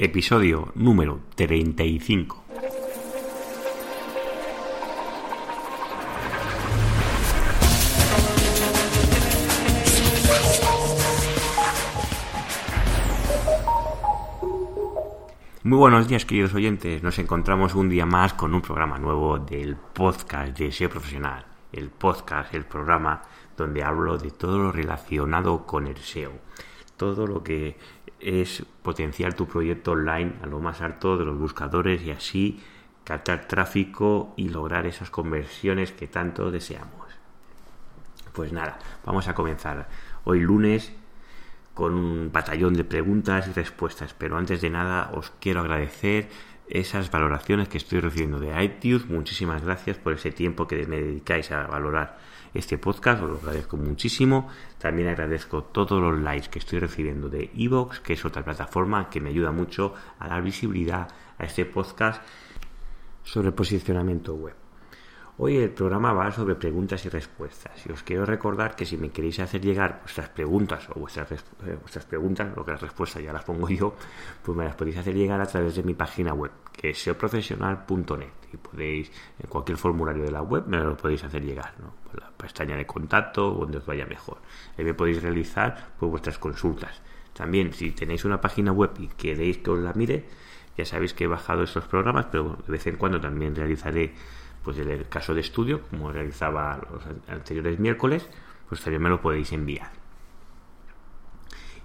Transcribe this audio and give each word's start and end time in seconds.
Episodio 0.00 0.70
número 0.76 1.18
35. 1.34 2.44
Muy 15.64 15.78
buenos 15.78 16.06
días 16.06 16.24
queridos 16.24 16.54
oyentes, 16.54 17.02
nos 17.02 17.18
encontramos 17.18 17.74
un 17.74 17.88
día 17.88 18.06
más 18.06 18.34
con 18.34 18.54
un 18.54 18.62
programa 18.62 18.98
nuevo 18.98 19.40
del 19.40 19.74
podcast 19.74 20.56
de 20.56 20.70
SEO 20.70 20.90
Profesional, 20.90 21.44
el 21.72 21.90
podcast, 21.90 22.54
el 22.54 22.64
programa 22.66 23.22
donde 23.56 23.82
hablo 23.82 24.16
de 24.16 24.30
todo 24.30 24.58
lo 24.58 24.70
relacionado 24.70 25.66
con 25.66 25.88
el 25.88 25.96
SEO, 25.96 26.34
todo 26.96 27.26
lo 27.26 27.42
que 27.42 27.76
es 28.20 28.64
potenciar 28.82 29.34
tu 29.34 29.46
proyecto 29.46 29.92
online 29.92 30.34
a 30.42 30.46
lo 30.46 30.60
más 30.60 30.80
alto 30.80 31.16
de 31.16 31.24
los 31.24 31.38
buscadores 31.38 32.02
y 32.02 32.10
así 32.10 32.60
captar 33.04 33.48
tráfico 33.48 34.34
y 34.36 34.48
lograr 34.48 34.86
esas 34.86 35.10
conversiones 35.10 35.92
que 35.92 36.08
tanto 36.08 36.50
deseamos. 36.50 37.08
Pues 38.32 38.52
nada, 38.52 38.78
vamos 39.04 39.28
a 39.28 39.34
comenzar 39.34 39.88
hoy 40.24 40.40
lunes 40.40 40.92
con 41.74 41.94
un 41.94 42.30
batallón 42.32 42.74
de 42.74 42.84
preguntas 42.84 43.48
y 43.48 43.52
respuestas, 43.52 44.12
pero 44.12 44.36
antes 44.36 44.60
de 44.60 44.70
nada 44.70 45.10
os 45.14 45.30
quiero 45.40 45.60
agradecer 45.60 46.28
esas 46.68 47.10
valoraciones 47.10 47.68
que 47.68 47.78
estoy 47.78 48.00
recibiendo 48.00 48.38
de 48.38 48.62
iTunes. 48.62 49.06
Muchísimas 49.08 49.64
gracias 49.64 49.96
por 49.96 50.12
ese 50.12 50.30
tiempo 50.30 50.66
que 50.66 50.86
me 50.86 51.00
dedicáis 51.00 51.50
a 51.50 51.66
valorar 51.66 52.18
este 52.54 52.78
podcast, 52.78 53.22
os 53.22 53.30
lo 53.30 53.36
agradezco 53.36 53.76
muchísimo. 53.76 54.48
También 54.78 55.08
agradezco 55.08 55.64
todos 55.64 56.00
los 56.00 56.20
likes 56.20 56.48
que 56.48 56.58
estoy 56.58 56.78
recibiendo 56.78 57.28
de 57.28 57.50
Evox, 57.56 58.00
que 58.00 58.14
es 58.14 58.24
otra 58.24 58.44
plataforma 58.44 59.08
que 59.10 59.20
me 59.20 59.30
ayuda 59.30 59.52
mucho 59.52 59.94
a 60.18 60.28
dar 60.28 60.42
visibilidad 60.42 61.08
a 61.38 61.44
este 61.44 61.64
podcast 61.64 62.22
sobre 63.22 63.52
posicionamiento 63.52 64.34
web. 64.34 64.54
Hoy 65.40 65.56
el 65.56 65.70
programa 65.70 66.12
va 66.12 66.32
sobre 66.32 66.56
preguntas 66.56 67.04
y 67.04 67.08
respuestas 67.10 67.86
y 67.86 67.92
os 67.92 68.02
quiero 68.02 68.26
recordar 68.26 68.74
que 68.74 68.84
si 68.84 68.96
me 68.96 69.10
queréis 69.10 69.38
hacer 69.38 69.60
llegar 69.60 70.00
vuestras 70.00 70.30
preguntas 70.30 70.88
o 70.92 70.98
vuestras, 70.98 71.30
eh, 71.30 71.78
vuestras 71.80 72.06
preguntas, 72.06 72.56
lo 72.56 72.64
que 72.64 72.72
las 72.72 72.82
respuestas 72.82 73.22
ya 73.22 73.32
las 73.32 73.44
pongo 73.44 73.68
yo, 73.68 73.94
pues 74.42 74.58
me 74.58 74.64
las 74.64 74.74
podéis 74.74 74.96
hacer 74.96 75.14
llegar 75.14 75.40
a 75.40 75.46
través 75.46 75.76
de 75.76 75.84
mi 75.84 75.94
página 75.94 76.34
web, 76.34 76.50
que 76.72 76.90
es 76.90 77.00
seoprofesional.net 77.00 78.37
y 78.52 78.56
podéis, 78.56 79.10
en 79.38 79.48
cualquier 79.48 79.78
formulario 79.78 80.22
de 80.22 80.30
la 80.30 80.42
web 80.42 80.64
me 80.66 80.78
lo 80.78 80.96
podéis 80.96 81.24
hacer 81.24 81.42
llegar. 81.42 81.74
Por 82.04 82.20
la 82.20 82.30
pestaña 82.30 82.76
de 82.76 82.86
contacto, 82.86 83.50
donde 83.50 83.78
os 83.78 83.86
vaya 83.86 84.06
mejor. 84.06 84.38
Ahí 84.76 84.84
me 84.84 84.94
podéis 84.94 85.22
realizar 85.22 85.94
pues, 85.98 86.10
vuestras 86.10 86.38
consultas. 86.38 87.00
También 87.32 87.72
si 87.72 87.90
tenéis 87.92 88.24
una 88.24 88.40
página 88.40 88.72
web 88.72 88.90
y 88.98 89.08
queréis 89.08 89.58
que 89.58 89.70
os 89.70 89.78
la 89.78 89.92
mire, 89.92 90.26
ya 90.76 90.84
sabéis 90.84 91.14
que 91.14 91.24
he 91.24 91.26
bajado 91.26 91.62
estos 91.62 91.84
programas, 91.84 92.26
pero 92.30 92.58
de 92.66 92.72
vez 92.72 92.86
en 92.86 92.96
cuando 92.96 93.20
también 93.20 93.54
realizaré 93.54 94.14
pues 94.62 94.78
el 94.78 95.08
caso 95.08 95.34
de 95.34 95.40
estudio, 95.40 95.82
como 95.88 96.12
realizaba 96.12 96.80
los 96.90 97.02
anteriores 97.28 97.78
miércoles, 97.78 98.28
pues 98.68 98.82
también 98.82 99.02
me 99.02 99.08
lo 99.08 99.20
podéis 99.20 99.52
enviar. 99.52 99.90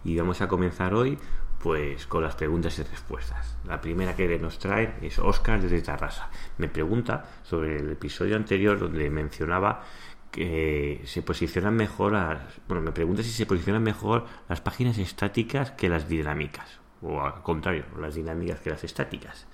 Y 0.03 0.17
vamos 0.17 0.41
a 0.41 0.47
comenzar 0.47 0.93
hoy 0.93 1.17
pues 1.63 2.07
con 2.07 2.21
las 2.21 2.35
preguntas 2.35 2.77
y 2.77 2.83
respuestas. 2.83 3.55
La 3.65 3.79
primera 3.79 4.17
que 4.17 4.37
nos 4.37 4.59
trae 4.59 4.95
es 5.01 5.17
Oscar 5.17 5.61
desde 5.61 5.81
Tarrasa. 5.81 6.29
Me 6.57 6.67
pregunta 6.67 7.23
sobre 7.41 7.77
el 7.77 7.89
episodio 7.89 8.35
anterior 8.35 8.77
donde 8.77 9.09
mencionaba 9.09 9.81
que 10.29 11.01
se 11.05 11.21
posicionan 11.21 11.73
mejor 11.75 12.11
las, 12.11 12.41
bueno, 12.67 12.83
me 12.83 12.91
pregunta 12.91 13.23
si 13.23 13.29
se 13.29 13.45
posicionan 13.45 13.81
mejor 13.81 14.25
las 14.49 14.59
páginas 14.59 14.97
estáticas 14.97 15.71
que 15.71 15.87
las 15.87 16.09
dinámicas 16.09 16.81
o 17.01 17.21
al 17.21 17.41
contrario, 17.41 17.85
las 17.97 18.15
dinámicas 18.15 18.59
que 18.59 18.69
las 18.69 18.83
estáticas. 18.83 19.47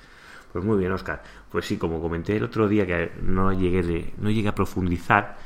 Pues 0.52 0.65
muy 0.65 0.80
bien, 0.80 0.91
Oscar. 0.91 1.21
Pues 1.52 1.65
sí, 1.65 1.77
como 1.77 2.02
comenté 2.02 2.37
el 2.37 2.43
otro 2.43 2.67
día 2.67 2.87
que 2.87 3.11
no 3.21 3.53
llegué, 3.53 4.13
no 4.17 4.31
llegué 4.31 4.47
a 4.47 4.55
profundizar 4.55 5.37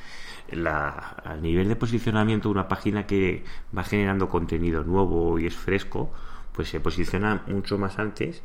la, 0.49 0.91
al 1.25 1.41
nivel 1.41 1.67
de 1.67 1.75
posicionamiento 1.75 2.47
de 2.47 2.53
una 2.53 2.69
página 2.69 3.05
que 3.05 3.43
va 3.77 3.83
generando 3.83 4.29
contenido 4.29 4.85
nuevo 4.85 5.37
y 5.39 5.47
es 5.47 5.55
fresco, 5.55 6.13
pues 6.53 6.69
se 6.69 6.79
posiciona 6.79 7.43
mucho 7.47 7.77
más 7.77 7.99
antes 7.99 8.43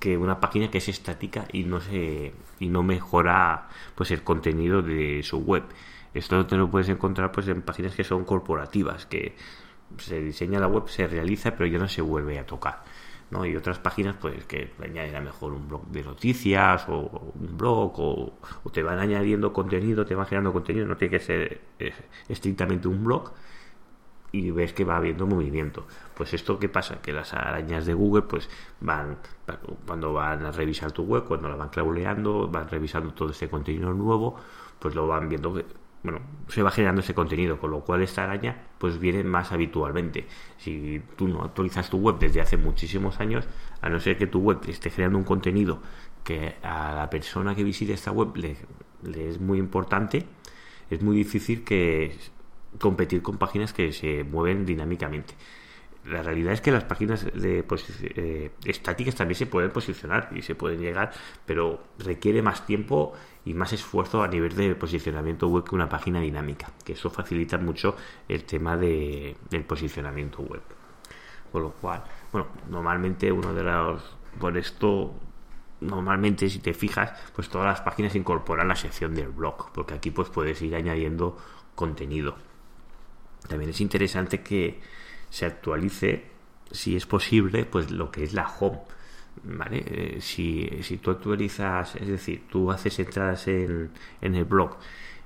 que 0.00 0.16
una 0.16 0.40
página 0.40 0.70
que 0.70 0.78
es 0.78 0.88
estática 0.88 1.46
y 1.52 1.64
no 1.64 1.80
se 1.80 2.32
y 2.60 2.68
no 2.68 2.82
mejora 2.82 3.68
pues 3.94 4.10
el 4.10 4.22
contenido 4.22 4.82
de 4.82 5.22
su 5.22 5.38
web. 5.38 5.64
Esto 6.14 6.46
te 6.46 6.56
lo 6.56 6.70
puedes 6.70 6.88
encontrar 6.88 7.32
pues 7.32 7.48
en 7.48 7.62
páginas 7.62 7.94
que 7.94 8.04
son 8.04 8.24
corporativas, 8.24 9.06
que 9.06 9.34
se 9.98 10.20
diseña 10.20 10.60
la 10.60 10.68
web, 10.68 10.88
se 10.88 11.06
realiza, 11.06 11.52
pero 11.52 11.66
ya 11.66 11.78
no 11.78 11.88
se 11.88 12.02
vuelve 12.02 12.38
a 12.38 12.46
tocar. 12.46 12.82
¿no? 13.30 13.44
y 13.44 13.56
otras 13.56 13.78
páginas 13.78 14.16
pues 14.18 14.44
que 14.46 14.72
añaden 14.82 15.16
a 15.16 15.20
mejor 15.20 15.52
un 15.52 15.68
blog 15.68 15.86
de 15.88 16.02
noticias 16.02 16.86
o 16.88 17.32
un 17.34 17.58
blog 17.58 17.92
o, 18.00 18.38
te 18.72 18.82
van 18.82 18.98
añadiendo 18.98 19.52
contenido, 19.52 20.06
te 20.06 20.14
van 20.14 20.26
generando 20.26 20.52
contenido, 20.52 20.86
no 20.86 20.96
tiene 20.96 21.18
que 21.18 21.24
ser 21.24 21.60
eh, 21.78 21.92
estrictamente 22.28 22.88
un 22.88 23.04
blog 23.04 23.32
y 24.32 24.50
ves 24.50 24.72
que 24.72 24.84
va 24.84 24.96
habiendo 24.96 25.26
movimiento. 25.26 25.86
Pues 26.14 26.34
esto 26.34 26.58
qué 26.58 26.68
pasa, 26.68 27.00
que 27.00 27.12
las 27.12 27.32
arañas 27.34 27.86
de 27.86 27.94
Google 27.94 28.22
pues 28.22 28.48
van 28.80 29.18
cuando 29.86 30.12
van 30.12 30.44
a 30.44 30.52
revisar 30.52 30.92
tu 30.92 31.04
web, 31.04 31.24
cuando 31.24 31.48
la 31.48 31.56
van 31.56 31.68
clauleando, 31.70 32.48
van 32.48 32.68
revisando 32.68 33.12
todo 33.14 33.30
este 33.30 33.48
contenido 33.48 33.92
nuevo, 33.92 34.36
pues 34.78 34.94
lo 34.94 35.06
van 35.06 35.28
viendo 35.28 35.62
bueno, 36.02 36.20
se 36.46 36.62
va 36.62 36.70
generando 36.70 37.00
ese 37.00 37.12
contenido, 37.12 37.58
con 37.58 37.72
lo 37.72 37.80
cual 37.80 38.02
esta 38.02 38.22
araña 38.22 38.56
pues 38.78 39.00
viene 39.00 39.24
más 39.24 39.50
habitualmente. 39.50 40.26
Si 40.56 41.02
tú 41.16 41.26
no 41.26 41.42
actualizas 41.42 41.90
tu 41.90 41.98
web 41.98 42.18
desde 42.18 42.40
hace 42.40 42.56
muchísimos 42.56 43.18
años, 43.20 43.48
a 43.80 43.88
no 43.88 43.98
ser 43.98 44.16
que 44.16 44.26
tu 44.26 44.40
web 44.40 44.60
esté 44.68 44.90
generando 44.90 45.18
un 45.18 45.24
contenido 45.24 45.80
que 46.22 46.54
a 46.62 46.94
la 46.94 47.10
persona 47.10 47.54
que 47.54 47.64
visite 47.64 47.92
esta 47.92 48.12
web 48.12 48.36
le 48.36 48.56
es 49.28 49.40
muy 49.40 49.58
importante, 49.58 50.26
es 50.90 51.02
muy 51.02 51.16
difícil 51.16 51.64
que 51.64 52.16
competir 52.78 53.22
con 53.22 53.38
páginas 53.38 53.72
que 53.72 53.92
se 53.92 54.24
mueven 54.24 54.66
dinámicamente 54.66 55.34
la 56.10 56.22
realidad 56.22 56.52
es 56.52 56.60
que 56.60 56.70
las 56.70 56.84
páginas 56.84 57.24
de 57.24 57.64
eh, 58.02 58.50
estáticas 58.64 59.14
también 59.14 59.36
se 59.36 59.46
pueden 59.46 59.70
posicionar 59.70 60.30
y 60.34 60.42
se 60.42 60.54
pueden 60.54 60.80
llegar, 60.80 61.12
pero 61.44 61.82
requiere 61.98 62.42
más 62.42 62.66
tiempo 62.66 63.12
y 63.44 63.54
más 63.54 63.72
esfuerzo 63.72 64.22
a 64.22 64.28
nivel 64.28 64.54
de 64.56 64.74
posicionamiento 64.74 65.48
web 65.48 65.64
que 65.64 65.74
una 65.74 65.88
página 65.88 66.20
dinámica, 66.20 66.70
que 66.84 66.92
eso 66.92 67.10
facilita 67.10 67.58
mucho 67.58 67.96
el 68.28 68.44
tema 68.44 68.76
de, 68.76 69.36
del 69.50 69.64
posicionamiento 69.64 70.42
web. 70.42 70.62
Con 71.52 71.62
lo 71.62 71.70
cual, 71.72 72.04
bueno, 72.32 72.48
normalmente 72.68 73.32
uno 73.32 73.54
de 73.54 73.62
los, 73.62 74.16
por 74.38 74.56
esto, 74.56 75.14
normalmente 75.80 76.48
si 76.48 76.58
te 76.58 76.74
fijas, 76.74 77.12
pues 77.34 77.48
todas 77.48 77.66
las 77.66 77.80
páginas 77.80 78.14
incorporan 78.14 78.68
la 78.68 78.76
sección 78.76 79.14
del 79.14 79.28
blog, 79.28 79.72
porque 79.72 79.94
aquí 79.94 80.10
pues 80.10 80.28
puedes 80.28 80.60
ir 80.62 80.74
añadiendo 80.74 81.36
contenido. 81.74 82.47
También 83.48 83.70
es 83.70 83.80
interesante 83.80 84.42
que 84.42 84.80
se 85.30 85.46
actualice, 85.46 86.24
si 86.70 86.96
es 86.96 87.06
posible, 87.06 87.64
pues 87.64 87.90
lo 87.90 88.10
que 88.10 88.24
es 88.24 88.32
la 88.34 88.48
home. 88.48 88.80
¿Vale? 89.44 89.84
Eh, 89.86 90.18
si, 90.20 90.68
si 90.82 90.98
tú 90.98 91.12
actualizas, 91.12 91.94
es 91.96 92.08
decir, 92.08 92.48
tú 92.50 92.72
haces 92.72 92.98
entradas 92.98 93.46
en, 93.46 93.90
en 94.20 94.34
el 94.34 94.44
blog 94.44 94.76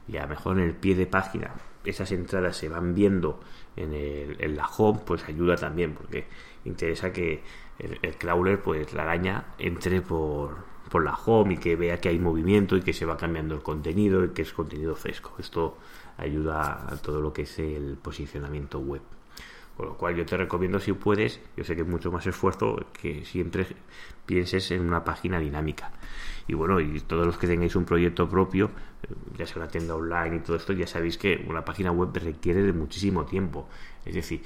y 0.06 0.19
a 0.19 0.22
lo 0.22 0.28
mejor 0.28 0.59
en 0.59 0.65
el 0.65 0.75
pie 0.75 0.94
de 0.94 1.06
página 1.06 1.53
esas 1.84 2.12
entradas 2.12 2.56
se 2.56 2.69
van 2.69 2.94
viendo 2.94 3.41
en, 3.77 3.93
el, 3.94 4.37
en 4.41 4.56
la 4.56 4.66
home, 4.66 5.00
pues 5.04 5.25
ayuda 5.28 5.56
también, 5.56 5.94
porque 5.94 6.27
interesa 6.65 7.12
que 7.12 7.43
el, 7.78 7.99
el 8.03 8.16
crawler, 8.16 8.62
pues 8.62 8.93
la 8.93 9.03
araña, 9.03 9.47
entre 9.59 10.00
por, 10.00 10.56
por 10.91 11.04
la 11.04 11.15
home 11.15 11.54
y 11.54 11.56
que 11.59 11.77
vea 11.77 12.00
que 12.00 12.09
hay 12.09 12.19
movimiento 12.19 12.77
y 12.77 12.83
que 12.83 12.93
se 12.93 13.04
va 13.04 13.16
cambiando 13.16 13.54
el 13.54 13.62
contenido 13.62 14.25
y 14.25 14.31
que 14.31 14.43
es 14.43 14.53
contenido 14.53 14.94
fresco. 14.94 15.34
Esto 15.39 15.78
ayuda 16.16 16.86
a 16.88 16.96
todo 16.96 17.20
lo 17.20 17.32
que 17.32 17.42
es 17.42 17.58
el 17.58 17.96
posicionamiento 17.96 18.78
web. 18.78 19.02
Con 19.76 19.86
lo 19.86 19.96
cual 19.96 20.16
yo 20.16 20.26
te 20.26 20.36
recomiendo 20.36 20.78
si 20.80 20.92
puedes, 20.92 21.40
yo 21.56 21.64
sé 21.64 21.74
que 21.74 21.82
es 21.82 21.88
mucho 21.88 22.12
más 22.12 22.26
esfuerzo, 22.26 22.76
que 22.92 23.24
siempre 23.24 23.66
pienses 24.26 24.70
en 24.70 24.82
una 24.82 25.03
página 25.03 25.38
dinámica. 25.38 25.92
Y 26.47 26.54
bueno, 26.54 26.78
y 26.80 27.00
todos 27.00 27.26
los 27.26 27.38
que 27.38 27.47
tengáis 27.47 27.74
un 27.74 27.84
proyecto 27.84 28.28
propio, 28.28 28.70
eh, 29.03 29.14
ya 29.38 29.47
sea 29.47 29.62
una 29.62 29.68
tienda 29.68 29.94
online 29.94 30.36
y 30.36 30.41
todo 30.41 30.56
esto, 30.56 30.72
ya 30.72 30.86
sabéis 30.86 31.16
que 31.16 31.44
una 31.48 31.64
página 31.64 31.91
web 31.91 32.10
requiere 32.15 32.62
de 32.62 32.72
muchísimo 32.72 33.24
tiempo. 33.24 33.68
Es 34.04 34.15
decir, 34.15 34.42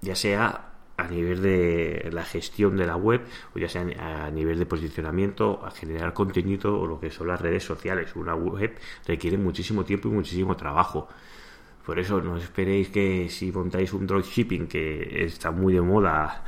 ya 0.00 0.14
sea 0.14 0.75
a 0.96 1.08
nivel 1.08 1.42
de 1.42 2.08
la 2.12 2.24
gestión 2.24 2.76
de 2.76 2.86
la 2.86 2.96
web 2.96 3.22
o 3.54 3.58
ya 3.58 3.68
sea 3.68 3.86
a 3.98 4.30
nivel 4.30 4.58
de 4.58 4.66
posicionamiento, 4.66 5.64
a 5.64 5.70
generar 5.70 6.12
contenido 6.12 6.78
o 6.78 6.86
lo 6.86 6.98
que 6.98 7.10
son 7.10 7.28
las 7.28 7.40
redes 7.40 7.64
sociales. 7.64 8.16
Una 8.16 8.34
web 8.34 8.78
requiere 9.06 9.36
muchísimo 9.36 9.84
tiempo 9.84 10.08
y 10.08 10.12
muchísimo 10.12 10.56
trabajo. 10.56 11.08
Por 11.84 11.98
eso 11.98 12.20
no 12.20 12.36
esperéis 12.36 12.88
que 12.88 13.28
si 13.28 13.52
montáis 13.52 13.92
un 13.92 14.06
dropshipping, 14.06 14.66
que 14.66 15.24
está 15.24 15.50
muy 15.52 15.74
de 15.74 15.80
moda, 15.80 16.42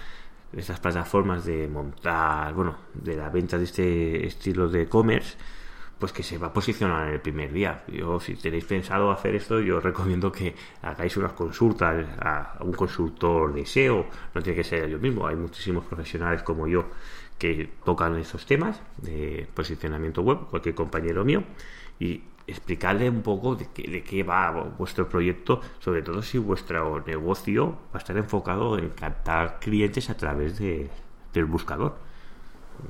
estas 0.52 0.80
plataformas 0.80 1.44
de 1.44 1.68
montar, 1.68 2.52
bueno, 2.54 2.76
de 2.94 3.16
la 3.16 3.28
venta 3.28 3.58
de 3.58 3.64
este 3.64 4.26
estilo 4.26 4.68
de 4.68 4.82
e-commerce, 4.82 5.36
pues 5.98 6.12
que 6.12 6.22
se 6.22 6.38
va 6.38 6.48
a 6.48 6.52
posicionar 6.52 7.08
en 7.08 7.14
el 7.14 7.20
primer 7.20 7.52
día. 7.52 7.84
Yo, 7.88 8.20
si 8.20 8.34
tenéis 8.36 8.64
pensado 8.64 9.10
hacer 9.10 9.34
esto, 9.34 9.60
yo 9.60 9.80
recomiendo 9.80 10.30
que 10.30 10.54
hagáis 10.82 11.16
unas 11.16 11.32
consultas 11.32 12.06
a 12.20 12.58
un 12.60 12.72
consultor 12.72 13.52
de 13.52 13.66
SEO, 13.66 14.06
no 14.34 14.42
tiene 14.42 14.56
que 14.56 14.64
ser 14.64 14.88
yo 14.88 14.98
mismo, 14.98 15.26
hay 15.26 15.36
muchísimos 15.36 15.84
profesionales 15.84 16.42
como 16.42 16.66
yo 16.66 16.86
que 17.38 17.70
tocan 17.84 18.16
esos 18.16 18.46
temas 18.46 18.80
de 18.98 19.46
posicionamiento 19.54 20.22
web, 20.22 20.46
cualquier 20.50 20.74
compañero 20.74 21.24
mío, 21.24 21.44
y 22.00 22.22
explicarle 22.46 23.08
un 23.10 23.22
poco 23.22 23.54
de 23.54 23.68
qué, 23.72 23.88
de 23.88 24.02
qué 24.02 24.22
va 24.22 24.50
vuestro 24.50 25.08
proyecto, 25.08 25.60
sobre 25.78 26.02
todo 26.02 26.22
si 26.22 26.38
vuestro 26.38 27.02
negocio 27.06 27.78
va 27.92 27.94
a 27.94 27.98
estar 27.98 28.16
enfocado 28.16 28.78
en 28.78 28.88
captar 28.90 29.58
clientes 29.60 30.10
a 30.10 30.16
través 30.16 30.58
de, 30.58 30.90
del 31.32 31.44
buscador. 31.44 31.98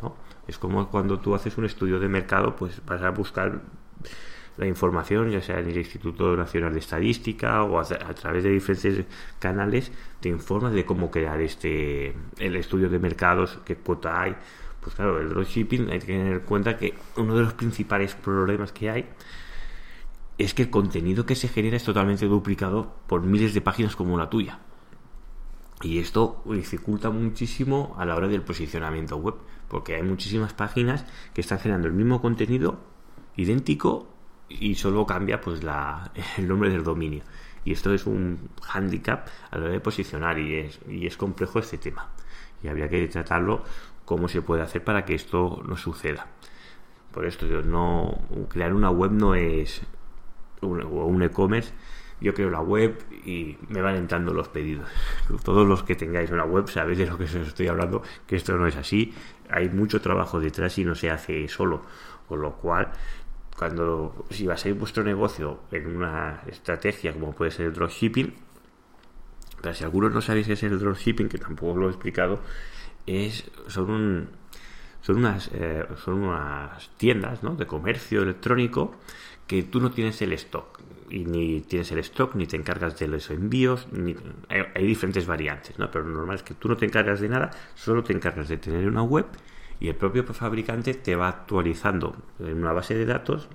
¿No? 0.02 0.16
Es 0.46 0.58
como 0.58 0.88
cuando 0.90 1.18
tú 1.18 1.34
haces 1.34 1.56
un 1.58 1.64
estudio 1.64 1.98
de 1.98 2.08
mercado, 2.08 2.56
pues 2.56 2.80
vas 2.86 3.02
a 3.02 3.10
buscar 3.10 3.60
la 4.58 4.66
información, 4.66 5.30
ya 5.30 5.40
sea 5.40 5.60
en 5.60 5.68
el 5.68 5.78
Instituto 5.78 6.36
Nacional 6.36 6.72
de 6.72 6.80
Estadística 6.80 7.62
o 7.62 7.78
a, 7.78 7.84
través 7.84 8.42
de 8.42 8.50
diferentes 8.50 9.06
canales, 9.38 9.92
te 10.20 10.28
informas 10.28 10.72
de 10.72 10.84
cómo 10.84 11.10
crear 11.10 11.40
este 11.40 12.14
el 12.38 12.56
estudio 12.56 12.88
de 12.88 12.98
mercados, 12.98 13.60
qué 13.64 13.76
cuota 13.76 14.20
hay. 14.20 14.34
Pues 14.80 14.96
claro, 14.96 15.20
el 15.20 15.28
dropshipping 15.28 15.90
hay 15.90 16.00
que 16.00 16.06
tener 16.06 16.32
en 16.32 16.40
cuenta 16.40 16.76
que 16.76 16.94
uno 17.16 17.36
de 17.36 17.42
los 17.42 17.52
principales 17.54 18.14
problemas 18.14 18.72
que 18.72 18.90
hay 18.90 19.08
es 20.38 20.54
que 20.54 20.62
el 20.62 20.70
contenido 20.70 21.24
que 21.26 21.34
se 21.34 21.48
genera 21.48 21.76
es 21.76 21.84
totalmente 21.84 22.26
duplicado 22.26 22.94
por 23.06 23.22
miles 23.22 23.54
de 23.54 23.60
páginas 23.60 23.96
como 23.96 24.18
la 24.18 24.30
tuya. 24.30 24.60
Y 25.82 25.98
esto 25.98 26.42
dificulta 26.44 27.10
muchísimo 27.10 27.94
a 27.98 28.04
la 28.04 28.16
hora 28.16 28.26
del 28.26 28.42
posicionamiento 28.42 29.16
web, 29.16 29.36
porque 29.68 29.94
hay 29.94 30.02
muchísimas 30.02 30.52
páginas 30.52 31.06
que 31.34 31.40
están 31.40 31.60
generando 31.60 31.86
el 31.86 31.94
mismo 31.94 32.20
contenido 32.20 32.80
idéntico 33.36 34.08
y 34.48 34.74
solo 34.74 35.06
cambia 35.06 35.40
pues 35.40 35.62
la, 35.62 36.10
el 36.36 36.48
nombre 36.48 36.70
del 36.70 36.82
dominio. 36.82 37.22
Y 37.64 37.72
esto 37.72 37.92
es 37.92 38.06
un 38.06 38.50
hándicap 38.62 39.28
a 39.50 39.58
la 39.58 39.64
hora 39.64 39.72
de 39.72 39.80
posicionar 39.80 40.38
y 40.38 40.56
es, 40.56 40.80
y 40.88 41.06
es 41.06 41.16
complejo 41.16 41.58
este 41.58 41.78
tema. 41.78 42.08
Y 42.62 42.68
habría 42.68 42.88
que 42.88 43.06
tratarlo 43.06 43.62
cómo 44.04 44.26
se 44.26 44.42
puede 44.42 44.62
hacer 44.62 44.82
para 44.82 45.04
que 45.04 45.14
esto 45.14 45.62
no 45.66 45.76
suceda. 45.76 46.26
Por 47.12 47.26
esto, 47.26 47.46
no 47.46 48.18
crear 48.48 48.74
una 48.74 48.90
web 48.90 49.12
no 49.12 49.34
es 49.34 49.82
un, 50.62 50.82
un 50.82 51.22
e-commerce, 51.22 51.72
yo 52.20 52.34
creo 52.34 52.50
la 52.50 52.60
web 52.60 52.98
y 53.24 53.56
me 53.68 53.80
van 53.80 53.96
entrando 53.96 54.32
los 54.32 54.48
pedidos. 54.48 54.88
Todos 55.44 55.66
los 55.66 55.82
que 55.82 55.94
tengáis 55.94 56.30
una 56.30 56.44
web 56.44 56.68
sabéis 56.68 56.98
de 56.98 57.06
lo 57.06 57.16
que 57.16 57.24
os 57.24 57.34
estoy 57.34 57.68
hablando, 57.68 58.02
que 58.26 58.36
esto 58.36 58.56
no 58.56 58.66
es 58.66 58.76
así. 58.76 59.14
Hay 59.50 59.68
mucho 59.68 60.00
trabajo 60.00 60.40
detrás 60.40 60.76
y 60.78 60.84
no 60.84 60.94
se 60.94 61.10
hace 61.10 61.46
solo. 61.48 61.82
Con 62.26 62.42
lo 62.42 62.54
cual, 62.56 62.90
cuando 63.56 64.26
si 64.30 64.46
basáis 64.46 64.78
vuestro 64.78 65.02
negocio 65.02 65.60
en 65.70 65.96
una 65.96 66.42
estrategia 66.46 67.12
como 67.12 67.32
puede 67.32 67.50
ser 67.50 67.66
el 67.66 67.72
dropshipping, 67.72 68.34
pero 69.60 69.74
si 69.74 69.84
algunos 69.84 70.12
no 70.12 70.20
sabéis 70.20 70.46
qué 70.46 70.52
es 70.52 70.62
el 70.62 70.78
dropshipping, 70.78 71.28
que 71.28 71.38
tampoco 71.38 71.76
lo 71.78 71.86
he 71.86 71.90
explicado, 71.90 72.40
es 73.06 73.50
son 73.66 73.90
un, 73.90 74.28
son 75.08 75.16
unas 75.16 75.48
eh, 75.54 75.86
son 76.04 76.22
unas 76.24 76.90
tiendas 76.98 77.42
¿no? 77.42 77.56
de 77.56 77.66
comercio 77.66 78.22
electrónico 78.22 78.92
que 79.46 79.62
tú 79.62 79.80
no 79.80 79.90
tienes 79.90 80.20
el 80.20 80.34
stock 80.34 80.80
y 81.08 81.24
ni 81.24 81.62
tienes 81.62 81.90
el 81.92 82.00
stock 82.00 82.34
ni 82.34 82.46
te 82.46 82.56
encargas 82.56 82.98
de 82.98 83.08
los 83.08 83.30
envíos 83.30 83.88
ni, 83.90 84.14
hay, 84.50 84.86
diferentes 84.86 85.26
variantes 85.26 85.78
¿no? 85.78 85.90
pero 85.90 86.04
lo 86.04 86.14
normal 86.14 86.36
es 86.36 86.42
que 86.42 86.52
tú 86.52 86.68
no 86.68 86.76
te 86.76 86.84
encargas 86.84 87.20
de 87.20 87.30
nada 87.30 87.50
solo 87.74 88.04
te 88.04 88.12
encargas 88.12 88.48
de 88.48 88.58
tener 88.58 88.86
una 88.86 89.02
web 89.02 89.24
y 89.80 89.88
el 89.88 89.94
propio 89.94 90.24
fabricante 90.24 90.92
te 90.92 91.16
va 91.16 91.28
actualizando 91.28 92.14
en 92.38 92.58
una 92.58 92.72
base 92.72 92.94
de 92.94 93.06
datos 93.06 93.48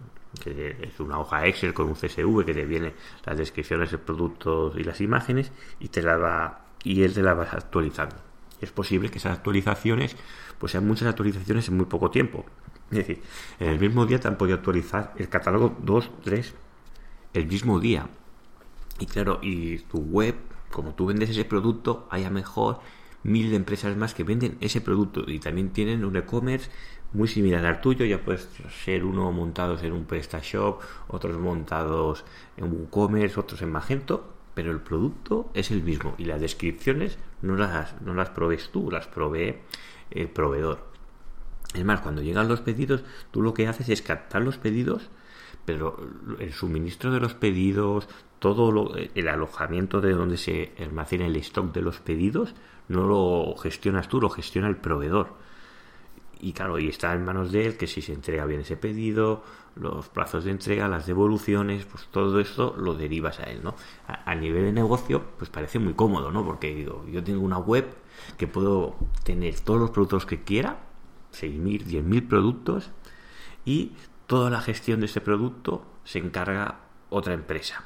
que 0.44 0.76
es 0.82 1.00
una 1.00 1.20
hoja 1.20 1.46
Excel 1.46 1.76
con 1.76 1.86
un 1.86 1.94
CSV 1.94 2.46
que 2.46 2.56
te 2.56 2.66
viene 2.66 2.94
las 3.28 3.38
descripciones 3.38 3.92
de 3.92 4.00
productos 4.00 4.76
y 4.76 4.84
las 4.84 5.02
imágenes 5.02 5.52
y 5.80 5.90
te 5.90 6.02
la 6.02 6.18
va 6.18 6.66
y 6.84 7.04
él 7.04 7.14
te 7.14 7.22
la 7.22 7.36
va 7.36 7.44
actualizando 7.44 8.16
es 8.60 8.72
posible 8.72 9.10
que 9.10 9.20
esas 9.20 9.38
actualizaciones 9.38 10.16
pues 10.64 10.72
sean 10.72 10.88
muchas 10.88 11.10
actualizaciones 11.10 11.68
en 11.68 11.76
muy 11.76 11.88
poco 11.88 12.10
tiempo. 12.10 12.46
Es 12.90 13.00
decir, 13.00 13.22
en 13.60 13.68
el 13.68 13.80
mismo 13.82 14.06
día 14.06 14.22
te 14.22 14.30
han 14.30 14.38
podido 14.38 14.56
actualizar 14.56 15.14
el 15.18 15.28
catálogo 15.28 15.76
2, 15.84 16.12
3, 16.24 16.54
el 17.34 17.48
mismo 17.48 17.82
día. 17.82 18.08
Y 18.98 19.06
claro, 19.06 19.40
y 19.42 19.80
tu 19.80 19.98
web, 19.98 20.36
como 20.72 20.94
tú 20.94 21.08
vendes 21.08 21.30
ese 21.32 21.44
producto, 21.44 22.08
haya 22.10 22.30
mejor 22.30 22.80
mil 23.24 23.54
empresas 23.54 23.98
más 23.98 24.14
que 24.14 24.24
venden 24.24 24.58
ese 24.62 24.80
producto. 24.80 25.30
Y 25.30 25.40
también 25.40 25.72
tienen 25.72 26.06
un 26.06 26.16
e-commerce 26.16 26.72
muy 27.12 27.28
similar 27.28 27.66
al 27.66 27.82
tuyo, 27.82 28.06
ya 28.06 28.24
puede 28.24 28.40
ser 28.86 29.04
uno 29.04 29.34
montados 29.34 29.84
en 29.84 29.92
un 29.92 30.06
PrestaShop, 30.06 30.82
otros 31.10 31.38
montados 31.40 32.24
en 32.56 32.72
WooCommerce, 32.72 33.38
otros 33.38 33.62
en 33.64 33.70
Magento, 33.70 34.34
pero 34.54 34.72
el 34.72 34.80
producto 34.80 35.50
es 35.54 35.72
el 35.72 35.84
mismo. 35.84 36.16
Y 36.18 36.24
las 36.24 36.40
descripciones 36.40 37.18
no 37.42 37.58
las, 37.58 38.02
no 38.02 38.14
las 38.14 38.30
provees 38.30 38.70
tú, 38.72 38.90
las 38.90 39.08
provee 39.08 39.58
el 40.14 40.30
proveedor. 40.30 40.86
Es 41.74 41.84
más, 41.84 42.02
cuando 42.02 42.22
llegan 42.22 42.48
los 42.48 42.62
pedidos, 42.62 43.04
tú 43.32 43.42
lo 43.42 43.54
que 43.54 43.68
haces 43.68 43.90
es 43.90 44.02
captar 44.02 44.42
los 44.42 44.58
pedidos, 44.58 45.10
pero 45.66 45.98
el 46.40 46.54
suministro 46.54 47.12
de 47.12 47.20
los 47.20 47.34
pedidos, 47.34 48.08
todo 48.40 48.96
el 48.96 49.28
alojamiento 49.28 50.02
de 50.02 50.14
donde 50.14 50.38
se 50.38 50.74
almacena 50.80 51.26
el 51.26 51.36
stock 51.38 51.74
de 51.74 51.82
los 51.82 52.00
pedidos, 52.00 52.54
no 52.90 53.08
lo 53.08 53.56
gestionas 53.56 54.08
tú, 54.08 54.20
lo 54.20 54.30
gestiona 54.30 54.68
el 54.68 54.78
proveedor. 54.78 55.36
Y 56.40 56.52
claro, 56.52 56.78
y 56.78 56.90
está 56.90 57.14
en 57.14 57.24
manos 57.24 57.52
de 57.52 57.66
él 57.66 57.78
que 57.78 57.88
si 57.88 58.02
se 58.02 58.14
entrega 58.14 58.46
bien 58.46 58.62
ese 58.62 58.76
pedido, 58.76 59.44
los 59.76 60.10
plazos 60.10 60.44
de 60.44 60.52
entrega, 60.52 60.88
las 60.88 61.08
devoluciones, 61.08 61.86
pues 61.86 62.08
todo 62.12 62.40
esto 62.40 62.76
lo 62.78 62.94
derivas 62.94 63.40
a 63.40 63.44
él, 63.44 63.62
¿no? 63.64 63.76
A, 64.08 64.36
nivel 64.36 64.66
de 64.66 64.72
negocio, 64.72 65.24
pues 65.38 65.50
parece 65.50 65.80
muy 65.80 65.94
cómodo, 65.94 66.32
¿no? 66.32 66.46
Porque 66.46 66.74
digo, 66.74 67.06
yo 67.12 67.24
tengo 67.24 67.42
una 67.42 67.58
web 67.58 67.94
que 68.38 68.48
puedo 68.48 68.96
tener 69.24 69.60
todos 69.60 69.80
los 69.80 69.92
productos 69.92 70.26
que 70.26 70.44
quiera, 70.44 70.80
6.000, 71.34 71.86
10.000 71.86 72.28
productos 72.28 72.92
y 73.66 73.94
toda 74.28 74.50
la 74.50 74.62
gestión 74.62 75.00
de 75.00 75.08
ese 75.08 75.22
producto 75.22 75.86
se 76.04 76.20
encarga 76.20 76.80
otra 77.10 77.34
empresa. 77.34 77.84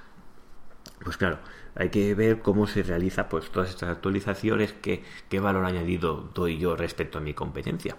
Pues 1.04 1.16
claro, 1.16 1.40
hay 1.76 1.90
que 1.90 2.14
ver 2.16 2.42
cómo 2.42 2.68
se 2.68 2.84
realiza 2.84 3.30
pues 3.30 3.50
todas 3.50 3.70
estas 3.70 3.90
actualizaciones, 3.90 4.74
qué, 4.74 5.04
qué 5.30 5.40
valor 5.40 5.64
añadido 5.64 6.30
doy 6.34 6.58
yo 6.58 6.76
respecto 6.76 7.20
a 7.20 7.22
mi 7.22 7.34
competencia. 7.34 7.96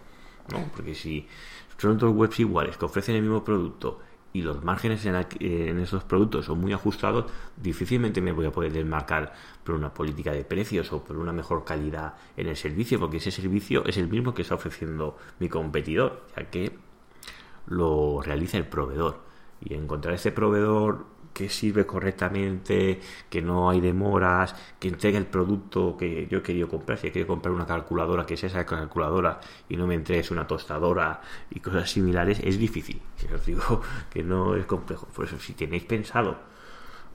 ¿no? 0.53 0.71
Porque 0.75 0.95
si 0.95 1.27
son 1.79 1.97
dos 1.97 2.15
webs 2.15 2.39
iguales 2.41 2.77
que 2.77 2.85
ofrecen 2.85 3.17
el 3.17 3.23
mismo 3.23 3.43
producto 3.45 4.01
y 4.33 4.43
los 4.43 4.63
márgenes 4.63 5.07
en, 5.07 5.79
esos 5.81 6.05
productos 6.05 6.45
son 6.45 6.61
muy 6.61 6.73
ajustados, 6.73 7.31
difícilmente 7.57 8.21
me 8.21 8.33
voy 8.33 8.47
a 8.47 8.53
poder 8.53 8.73
desmarcar 8.73 9.33
por 9.65 9.75
una 9.75 9.93
política 9.95 10.33
de 10.33 10.45
precios 10.45 10.93
o 10.93 11.03
por 11.03 11.17
una 11.17 11.33
mejor 11.33 11.65
calidad 11.65 12.15
en 12.37 12.47
el 12.47 12.57
servicio, 12.57 13.01
porque 13.01 13.17
ese 13.17 13.31
servicio 13.31 13.85
es 13.87 13.97
el 13.97 14.09
mismo 14.09 14.35
que 14.35 14.43
está 14.43 14.55
ofreciendo 14.55 15.17
mi 15.39 15.49
competidor, 15.49 16.27
ya 16.37 16.51
que 16.51 16.77
lo 17.67 18.21
realiza 18.23 18.59
el 18.59 18.67
proveedor. 18.67 19.27
Y 19.61 19.75
encontrar 19.75 20.15
ese 20.15 20.31
proveedor 20.31 21.07
que 21.39 21.49
sirve 21.49 21.87
correctamente, 21.87 23.01
que 23.31 23.41
no 23.41 23.71
hay 23.71 23.81
demoras, 23.81 24.57
que 24.81 24.89
entregue 24.89 25.19
el 25.19 25.27
producto 25.27 25.97
que 25.97 26.27
yo 26.27 26.39
he 26.39 26.43
querido 26.43 26.67
comprar. 26.67 26.99
Si 26.99 27.07
he 27.07 27.13
querido 27.13 27.29
comprar 27.29 27.55
una 27.55 27.65
calculadora, 27.65 28.27
que 28.27 28.37
sea 28.37 28.49
esa 28.49 28.67
calculadora 28.67 29.39
y 29.69 29.77
no 29.77 29.87
me 29.87 29.95
entregues 29.95 30.33
una 30.33 30.49
tostadora 30.49 31.21
y 31.49 31.61
cosas 31.61 31.89
similares, 31.89 32.41
es 32.43 32.59
difícil. 32.59 33.01
Os 33.35 33.47
digo 33.47 33.83
que 34.11 34.25
no 34.25 34.57
es 34.57 34.67
complejo. 34.67 35.07
Por 35.15 35.27
eso, 35.27 35.39
si 35.39 35.53
tenéis 35.53 35.85
pensado 35.85 36.39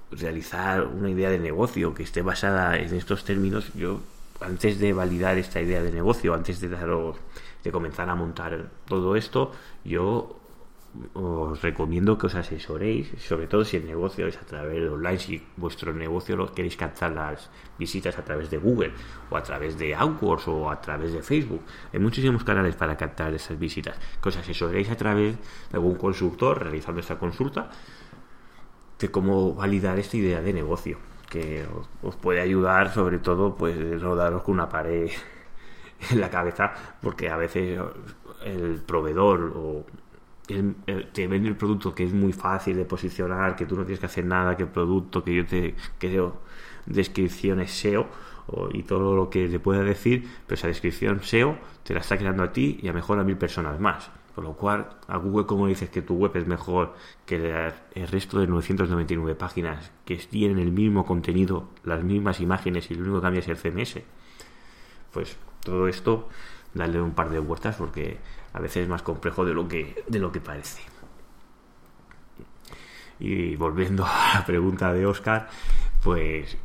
realizar 0.09 0.87
una 0.87 1.09
idea 1.09 1.29
de 1.29 1.39
negocio 1.39 1.93
que 1.93 2.03
esté 2.03 2.21
basada 2.21 2.77
en 2.77 2.95
estos 2.95 3.25
términos, 3.25 3.73
yo 3.73 3.99
antes 4.39 4.79
de 4.79 4.93
validar 4.93 5.37
esta 5.37 5.59
idea 5.59 5.83
de 5.83 5.91
negocio, 5.91 6.33
antes 6.33 6.61
de 6.61 6.69
daros 6.69 7.17
de 7.61 7.71
comenzar 7.73 8.09
a 8.09 8.15
montar 8.15 8.69
todo 8.85 9.17
esto, 9.17 9.51
yo 9.83 10.39
os 11.13 11.61
recomiendo 11.61 12.17
que 12.17 12.27
os 12.27 12.35
asesoréis, 12.35 13.09
sobre 13.17 13.47
todo 13.47 13.65
si 13.65 13.77
el 13.77 13.85
negocio 13.85 14.27
es 14.27 14.37
a 14.37 14.45
través 14.45 14.81
de 14.81 14.89
online, 14.89 15.17
si 15.17 15.41
vuestro 15.57 15.93
negocio 15.93 16.35
lo 16.35 16.53
queréis 16.53 16.77
captar 16.77 17.11
las 17.11 17.49
visitas 17.79 18.17
a 18.19 18.23
través 18.23 18.49
de 18.51 18.57
Google 18.57 18.93
o 19.29 19.37
a 19.37 19.41
través 19.41 19.77
de 19.77 19.95
AdWords 19.95 20.47
o 20.47 20.69
a 20.69 20.79
través 20.79 21.13
de 21.13 21.23
Facebook. 21.23 21.61
Hay 21.91 21.99
muchísimos 21.99 22.43
canales 22.43 22.75
para 22.75 22.95
captar 22.95 23.33
esas 23.33 23.57
visitas. 23.57 23.97
Que 24.21 24.29
os 24.29 24.37
asesoréis 24.37 24.89
a 24.91 24.95
través 24.95 25.35
de 25.35 25.77
algún 25.77 25.95
consultor 25.95 26.61
realizando 26.61 26.99
esta 27.01 27.17
consulta 27.17 27.69
de 28.99 29.09
cómo 29.09 29.53
validar 29.55 29.97
esta 29.97 30.17
idea 30.17 30.41
de 30.41 30.53
negocio 30.53 30.97
que 31.29 31.65
os, 32.03 32.15
puede 32.15 32.41
ayudar 32.41 32.93
sobre 32.93 33.17
todo 33.17 33.55
pues 33.55 33.75
no 33.75 34.15
daros 34.15 34.43
con 34.43 34.53
una 34.53 34.69
pared 34.69 35.09
en 36.11 36.21
la 36.21 36.29
cabeza 36.29 36.71
porque 37.01 37.27
a 37.29 37.35
veces 37.35 37.79
el 38.45 38.81
proveedor 38.85 39.51
o 39.55 39.85
te 40.45 41.27
vende 41.27 41.49
el 41.49 41.55
producto 41.55 41.95
que 41.95 42.03
es 42.03 42.13
muy 42.13 42.33
fácil 42.33 42.75
de 42.75 42.85
posicionar, 42.85 43.55
que 43.55 43.65
tú 43.65 43.75
no 43.75 43.83
tienes 43.83 43.99
que 43.99 44.07
hacer 44.07 44.25
nada, 44.25 44.57
que 44.57 44.63
el 44.63 44.69
producto 44.69 45.23
que 45.23 45.35
yo 45.35 45.45
te 45.45 45.75
creo 45.97 46.41
descripciones 46.85 47.71
SEO 47.71 48.07
y 48.73 48.83
todo 48.83 49.15
lo 49.15 49.29
que 49.29 49.47
te 49.47 49.59
pueda 49.59 49.83
decir, 49.83 50.27
pero 50.45 50.55
esa 50.55 50.67
descripción 50.67 51.23
SEO 51.23 51.57
te 51.83 51.93
la 51.93 52.01
está 52.01 52.17
creando 52.17 52.43
a 52.43 52.51
ti 52.51 52.79
y 52.81 52.87
a 52.89 52.93
mejor 52.93 53.19
a 53.19 53.23
mil 53.23 53.37
personas 53.37 53.79
más. 53.79 54.11
Con 54.35 54.45
lo 54.45 54.53
cual, 54.53 54.89
a 55.07 55.17
Google, 55.17 55.45
como 55.45 55.67
dices 55.67 55.91
que 55.91 56.01
tu 56.01 56.15
web 56.15 56.35
es 56.35 56.47
mejor 56.47 56.95
que 57.27 57.35
el 57.93 58.07
resto 58.07 58.39
de 58.39 58.47
999 58.47 59.35
páginas 59.35 59.91
que 60.05 60.17
tienen 60.17 60.57
el 60.57 60.71
mismo 60.71 61.05
contenido, 61.05 61.69
las 61.83 62.03
mismas 62.03 62.39
imágenes 62.39 62.89
y 62.89 62.95
lo 62.95 63.01
único 63.01 63.17
que 63.17 63.21
cambia 63.21 63.39
es 63.41 63.47
el 63.47 63.57
CMS, 63.57 64.01
pues 65.11 65.37
todo 65.63 65.87
esto, 65.87 66.29
darle 66.73 67.01
un 67.01 67.11
par 67.11 67.29
de 67.29 67.39
vueltas 67.39 67.75
porque 67.75 68.17
a 68.53 68.59
veces 68.59 68.83
es 68.83 68.89
más 68.89 69.01
complejo 69.01 69.45
de 69.45 69.53
lo 69.53 69.67
que, 69.67 70.03
de 70.07 70.19
lo 70.19 70.31
que 70.31 70.39
parece. 70.39 70.81
Y 73.19 73.55
volviendo 73.55 74.05
a 74.07 74.31
la 74.35 74.45
pregunta 74.45 74.93
de 74.93 75.05
Oscar, 75.05 75.47
pues 76.03 76.57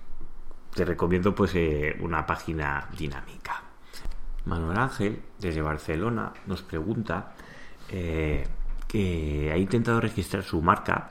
te 0.74 0.84
recomiendo 0.84 1.34
pues 1.34 1.54
eh, 1.54 1.96
una 2.00 2.26
página 2.26 2.88
dinámica. 2.96 3.62
Manuel 4.44 4.78
Ángel, 4.78 5.20
desde 5.38 5.60
Barcelona, 5.60 6.32
nos 6.46 6.62
pregunta 6.62 7.34
eh, 7.90 8.46
que 8.86 9.50
ha 9.52 9.56
intentado 9.58 10.00
registrar 10.00 10.42
su 10.42 10.62
marca, 10.62 11.10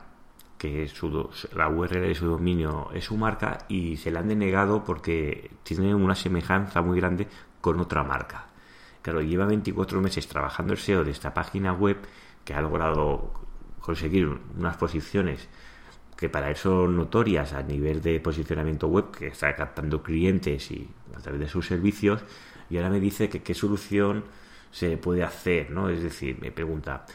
que 0.57 0.87
su, 0.87 1.29
la 1.55 1.69
URL 1.69 2.01
de 2.01 2.15
su 2.15 2.25
dominio 2.25 2.89
es 2.93 3.05
su 3.05 3.15
marca, 3.15 3.59
y 3.67 3.97
se 3.97 4.09
la 4.09 4.21
han 4.21 4.29
denegado 4.29 4.83
porque 4.83 5.51
tiene 5.63 5.93
una 5.93 6.15
semejanza 6.15 6.81
muy 6.81 6.99
grande 6.99 7.27
con 7.61 7.79
otra 7.79 8.03
marca. 8.03 8.46
Claro, 9.07 9.21
lleva 9.21 9.45
24 9.45 10.01
meses 10.01 10.27
trabajando 10.27 10.73
el 10.73 10.79
SEO 10.79 11.05
de 11.05 11.11
esta 11.11 11.33
página 11.33 11.71
web 11.71 11.95
que 12.43 12.53
ha 12.53 12.59
logrado 12.59 13.31
conseguir 13.79 14.27
unas 14.57 14.75
posiciones 14.75 15.47
que 16.17 16.27
para 16.27 16.49
él 16.49 16.57
son 16.57 16.97
notorias 16.97 17.53
a 17.53 17.63
nivel 17.63 18.01
de 18.01 18.19
posicionamiento 18.19 18.89
web, 18.89 19.09
que 19.11 19.27
está 19.27 19.55
captando 19.55 20.03
clientes 20.03 20.71
y 20.71 20.89
a 21.15 21.19
través 21.19 21.39
de 21.39 21.47
sus 21.47 21.65
servicios, 21.65 22.21
y 22.69 22.75
ahora 22.75 22.89
me 22.89 22.99
dice 22.99 23.29
que 23.29 23.41
qué 23.41 23.53
solución 23.53 24.25
se 24.71 24.97
puede 24.97 25.23
hacer, 25.23 25.71
¿no? 25.71 25.87
Es 25.87 26.03
decir, 26.03 26.37
me 26.41 26.51
pregunta, 26.51 27.05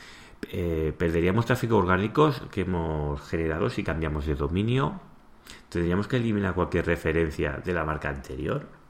eh, 0.50 0.94
¿perderíamos 0.96 1.44
tráfico 1.44 1.76
orgánicos 1.76 2.40
que 2.50 2.62
hemos 2.62 3.20
generado 3.20 3.68
si 3.68 3.84
cambiamos 3.84 4.24
de 4.24 4.34
dominio? 4.34 4.98
¿Tendríamos 5.68 6.08
que 6.08 6.16
eliminar 6.16 6.54
cualquier 6.54 6.86
referencia 6.86 7.60
de 7.62 7.74
la 7.74 7.84
marca 7.84 8.08
anterior? 8.08 8.81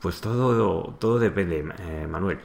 Pues 0.00 0.20
todo, 0.20 0.94
todo 0.94 1.18
depende, 1.18 1.64
eh, 1.80 2.06
Manuel. 2.08 2.38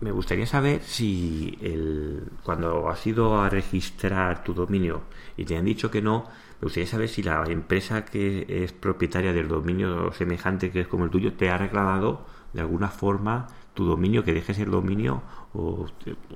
Me 0.00 0.12
gustaría 0.12 0.46
saber 0.46 0.82
si 0.82 1.58
el, 1.60 2.22
cuando 2.42 2.88
has 2.88 3.06
ido 3.06 3.40
a 3.40 3.48
registrar 3.48 4.44
tu 4.44 4.54
dominio 4.54 5.02
y 5.36 5.44
te 5.44 5.56
han 5.56 5.64
dicho 5.64 5.90
que 5.90 6.00
no, 6.00 6.24
me 6.60 6.66
gustaría 6.66 6.86
saber 6.86 7.08
si 7.08 7.22
la 7.22 7.44
empresa 7.44 8.04
que 8.04 8.46
es 8.48 8.72
propietaria 8.72 9.32
del 9.32 9.48
dominio 9.48 10.12
semejante 10.12 10.70
que 10.70 10.82
es 10.82 10.86
como 10.86 11.04
el 11.04 11.10
tuyo 11.10 11.34
te 11.34 11.50
ha 11.50 11.58
reclamado 11.58 12.24
de 12.52 12.60
alguna 12.60 12.88
forma 12.88 13.48
tu 13.74 13.84
dominio, 13.84 14.22
que 14.24 14.32
dejes 14.32 14.58
el 14.60 14.70
dominio 14.70 15.22
o, 15.52 15.86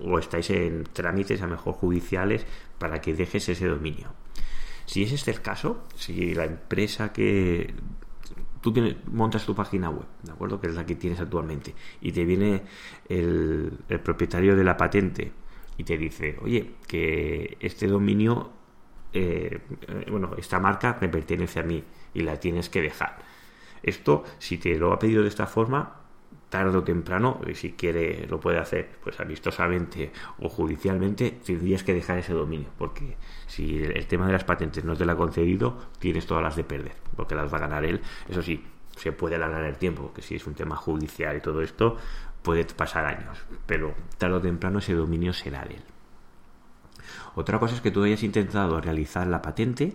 o 0.04 0.18
estáis 0.18 0.50
en 0.50 0.84
trámites 0.84 1.40
a 1.40 1.46
mejor 1.46 1.74
judiciales 1.74 2.44
para 2.78 3.00
que 3.00 3.14
dejes 3.14 3.48
ese 3.48 3.66
dominio. 3.68 4.08
Si 4.84 5.02
ese 5.02 5.14
es 5.14 5.28
el 5.28 5.40
caso, 5.40 5.84
si 5.94 6.34
la 6.34 6.44
empresa 6.44 7.12
que 7.12 7.74
tú 8.60 8.72
tienes, 8.72 8.96
montas 9.06 9.44
tu 9.44 9.54
página 9.54 9.90
web, 9.90 10.06
¿de 10.22 10.32
acuerdo? 10.32 10.60
Que 10.60 10.68
es 10.68 10.74
la 10.74 10.86
que 10.86 10.94
tienes 10.94 11.20
actualmente, 11.20 11.74
y 12.00 12.12
te 12.12 12.24
viene 12.24 12.62
el, 13.08 13.78
propietario 14.02 14.56
de 14.56 14.64
la 14.64 14.76
patente 14.76 15.32
y 15.76 15.84
te 15.84 15.96
dice, 15.96 16.36
oye, 16.42 16.74
que 16.86 17.56
este 17.60 17.86
dominio, 17.86 18.50
eh, 19.12 19.60
bueno, 20.10 20.32
esta 20.36 20.58
marca 20.58 20.98
me 21.00 21.08
pertenece 21.08 21.60
a 21.60 21.62
mí 21.62 21.84
y 22.14 22.22
la 22.22 22.38
tienes 22.38 22.68
que 22.68 22.82
dejar. 22.82 23.18
Esto, 23.82 24.24
si 24.38 24.58
te 24.58 24.76
lo 24.76 24.92
ha 24.92 24.98
pedido 24.98 25.22
de 25.22 25.28
esta 25.28 25.46
forma, 25.46 25.97
tarde 26.48 26.78
o 26.78 26.82
temprano, 26.82 27.40
y 27.46 27.54
si 27.54 27.72
quiere 27.72 28.26
lo 28.26 28.40
puede 28.40 28.58
hacer, 28.58 28.88
pues 29.02 29.20
amistosamente 29.20 30.12
o 30.40 30.48
judicialmente, 30.48 31.38
tendrías 31.44 31.82
que 31.82 31.94
dejar 31.94 32.18
ese 32.18 32.32
dominio, 32.32 32.68
porque 32.78 33.16
si 33.46 33.82
el 33.82 34.06
tema 34.06 34.26
de 34.26 34.32
las 34.32 34.44
patentes 34.44 34.84
no 34.84 34.96
te 34.96 35.04
lo 35.04 35.12
ha 35.12 35.16
concedido, 35.16 35.78
tienes 35.98 36.26
todas 36.26 36.42
las 36.42 36.56
de 36.56 36.64
perder, 36.64 36.94
porque 37.16 37.34
las 37.34 37.52
va 37.52 37.58
a 37.58 37.60
ganar 37.60 37.84
él. 37.84 38.00
Eso 38.28 38.42
sí, 38.42 38.64
se 38.96 39.12
puede 39.12 39.36
alargar 39.36 39.64
el 39.64 39.76
tiempo, 39.76 40.12
que 40.12 40.22
si 40.22 40.36
es 40.36 40.46
un 40.46 40.54
tema 40.54 40.76
judicial 40.76 41.36
y 41.36 41.40
todo 41.40 41.62
esto, 41.62 41.96
puede 42.42 42.64
pasar 42.64 43.04
años, 43.06 43.38
pero 43.66 43.94
tarde 44.16 44.36
o 44.36 44.40
temprano 44.40 44.78
ese 44.78 44.94
dominio 44.94 45.32
será 45.32 45.64
de 45.64 45.74
él. 45.74 45.82
Otra 47.34 47.58
cosa 47.58 47.74
es 47.74 47.80
que 47.80 47.90
tú 47.90 48.02
hayas 48.02 48.22
intentado 48.22 48.80
realizar 48.80 49.26
la 49.26 49.42
patente 49.42 49.94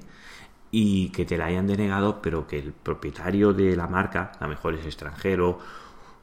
y 0.71 1.09
que 1.09 1.25
te 1.25 1.37
la 1.37 1.45
hayan 1.45 1.67
denegado, 1.67 2.21
pero 2.21 2.47
que 2.47 2.59
el 2.59 2.73
propietario 2.73 3.53
de 3.53 3.75
la 3.75 3.87
marca, 3.87 4.31
a 4.39 4.43
lo 4.45 4.49
mejor 4.49 4.73
es 4.75 4.85
extranjero 4.85 5.59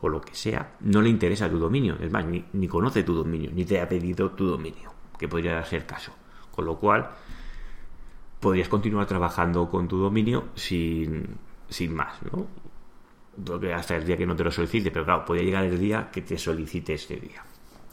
o 0.01 0.09
lo 0.09 0.21
que 0.21 0.35
sea, 0.35 0.77
no 0.81 1.03
le 1.03 1.11
interesa 1.11 1.49
tu 1.51 1.59
dominio. 1.59 1.97
Es 2.01 2.11
más, 2.11 2.25
ni, 2.25 2.69
conoce 2.69 3.03
tu 3.03 3.15
dominio, 3.15 3.51
ni 3.53 3.65
te 3.65 3.81
ha 3.81 3.89
pedido 3.89 4.31
tu 4.31 4.47
dominio, 4.47 4.93
que 5.19 5.29
podría 5.29 5.65
ser 5.65 5.87
caso. 5.87 6.13
Con 6.51 6.65
lo 6.65 6.79
cual, 6.79 7.11
podrías 8.41 8.69
continuar 8.69 9.07
trabajando 9.07 9.69
con 9.69 9.89
tu 9.89 9.99
dominio 9.99 10.49
sin, 10.55 11.37
sin 11.69 11.95
más, 11.95 12.21
¿no? 12.33 12.47
hasta 13.75 13.97
el 13.97 14.05
día 14.05 14.19
que 14.19 14.27
no 14.27 14.37
te 14.37 14.45
lo 14.45 14.51
solicite, 14.51 14.91
pero 14.91 15.05
claro, 15.05 15.25
podría 15.25 15.45
llegar 15.45 15.65
el 15.65 15.79
día 15.79 16.11
que 16.11 16.21
te 16.21 16.37
solicite 16.37 16.95
este 16.95 17.17
día 17.17 17.43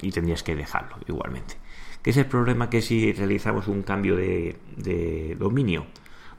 y 0.02 0.12
tendrías 0.12 0.44
que 0.44 0.56
dejarlo 0.56 0.98
igualmente. 1.08 1.56
¿Qué 2.02 2.10
es 2.10 2.18
el 2.18 2.26
problema 2.26 2.70
que 2.70 2.82
si 2.82 3.14
realizamos 3.14 3.68
un 3.68 3.84
cambio 3.84 4.16
de 4.16 5.36
dominio? 5.40 5.86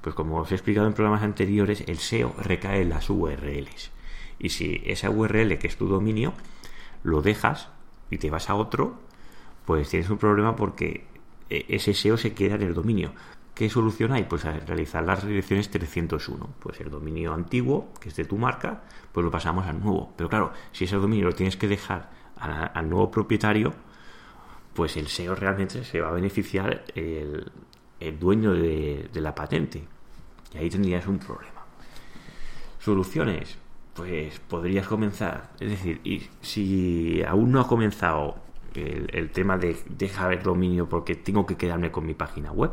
Pues 0.01 0.15
como 0.15 0.39
os 0.39 0.53
he 0.53 0.55
explicado 0.55 0.87
en 0.87 0.93
programas 0.93 1.23
anteriores, 1.23 1.85
el 1.87 1.99
SEO 1.99 2.35
recae 2.39 2.83
en 2.83 2.91
las 2.91 3.11
URLs. 3.11 3.91
Y 4.39 4.51
si 4.51 4.83
esa 4.87 5.11
URL 5.11 5.59
que 5.59 5.67
es 5.67 5.77
tu 5.77 5.89
dominio 5.89 6.33
lo 7.03 7.23
dejas 7.23 7.69
y 8.11 8.19
te 8.19 8.31
vas 8.31 8.51
a 8.51 8.55
otro, 8.55 8.99
pues 9.65 9.89
tienes 9.91 10.09
un 10.11 10.19
problema 10.19 10.57
porque 10.57 11.07
eh, 11.51 11.67
ese 11.69 11.95
SEO 11.95 12.17
se 12.17 12.35
queda 12.35 12.55
en 12.55 12.63
el 12.63 12.75
dominio. 12.75 13.13
¿Qué 13.55 13.69
solución 13.69 14.13
hay? 14.13 14.23
Pues 14.25 14.45
realizar 14.45 15.05
las 15.05 15.25
redirecciones 15.25 15.69
301. 15.69 16.49
Pues 16.61 16.81
el 16.81 16.91
dominio 16.91 17.35
antiguo, 17.35 17.93
que 18.01 18.09
es 18.11 18.17
de 18.17 18.25
tu 18.25 18.39
marca, 18.39 18.85
pues 19.11 19.25
lo 19.25 19.31
pasamos 19.33 19.67
al 19.67 19.81
nuevo. 19.81 20.13
Pero 20.17 20.29
claro, 20.29 20.53
si 20.71 20.85
ese 20.85 20.97
dominio 20.97 21.27
lo 21.27 21.35
tienes 21.35 21.57
que 21.57 21.67
dejar 21.67 22.09
al 22.37 22.89
nuevo 22.89 23.11
propietario, 23.11 23.75
pues 24.75 24.97
el 24.97 25.09
SEO 25.09 25.35
realmente 25.35 25.83
se 25.83 26.01
va 26.01 26.11
a 26.11 26.13
beneficiar 26.13 26.85
el, 26.95 27.51
dueño 28.21 28.53
de, 28.53 29.11
de 29.13 29.21
la 29.21 29.35
patente. 29.35 29.83
Y 30.55 30.59
ahí 30.59 30.71
tendrías 30.71 31.05
un 31.09 31.19
problema. 31.19 31.65
Soluciones 32.79 33.59
pues 33.99 34.39
podrías 34.39 34.87
comenzar. 34.87 35.51
Es 35.59 35.71
decir, 35.71 36.01
y 36.05 36.29
si 36.41 37.21
aún 37.25 37.51
no 37.51 37.61
ha 37.61 37.67
comenzado 37.67 38.37
el, 38.73 39.31
tema 39.33 39.59
de 39.59 39.77
dejar 39.89 40.33
el 40.33 40.43
dominio 40.45 40.89
porque 40.89 41.17
tengo 41.17 41.45
que 41.45 41.57
quedarme 41.57 41.91
con 41.91 42.07
mi 42.07 42.15
página 42.15 42.53
web, 42.53 42.71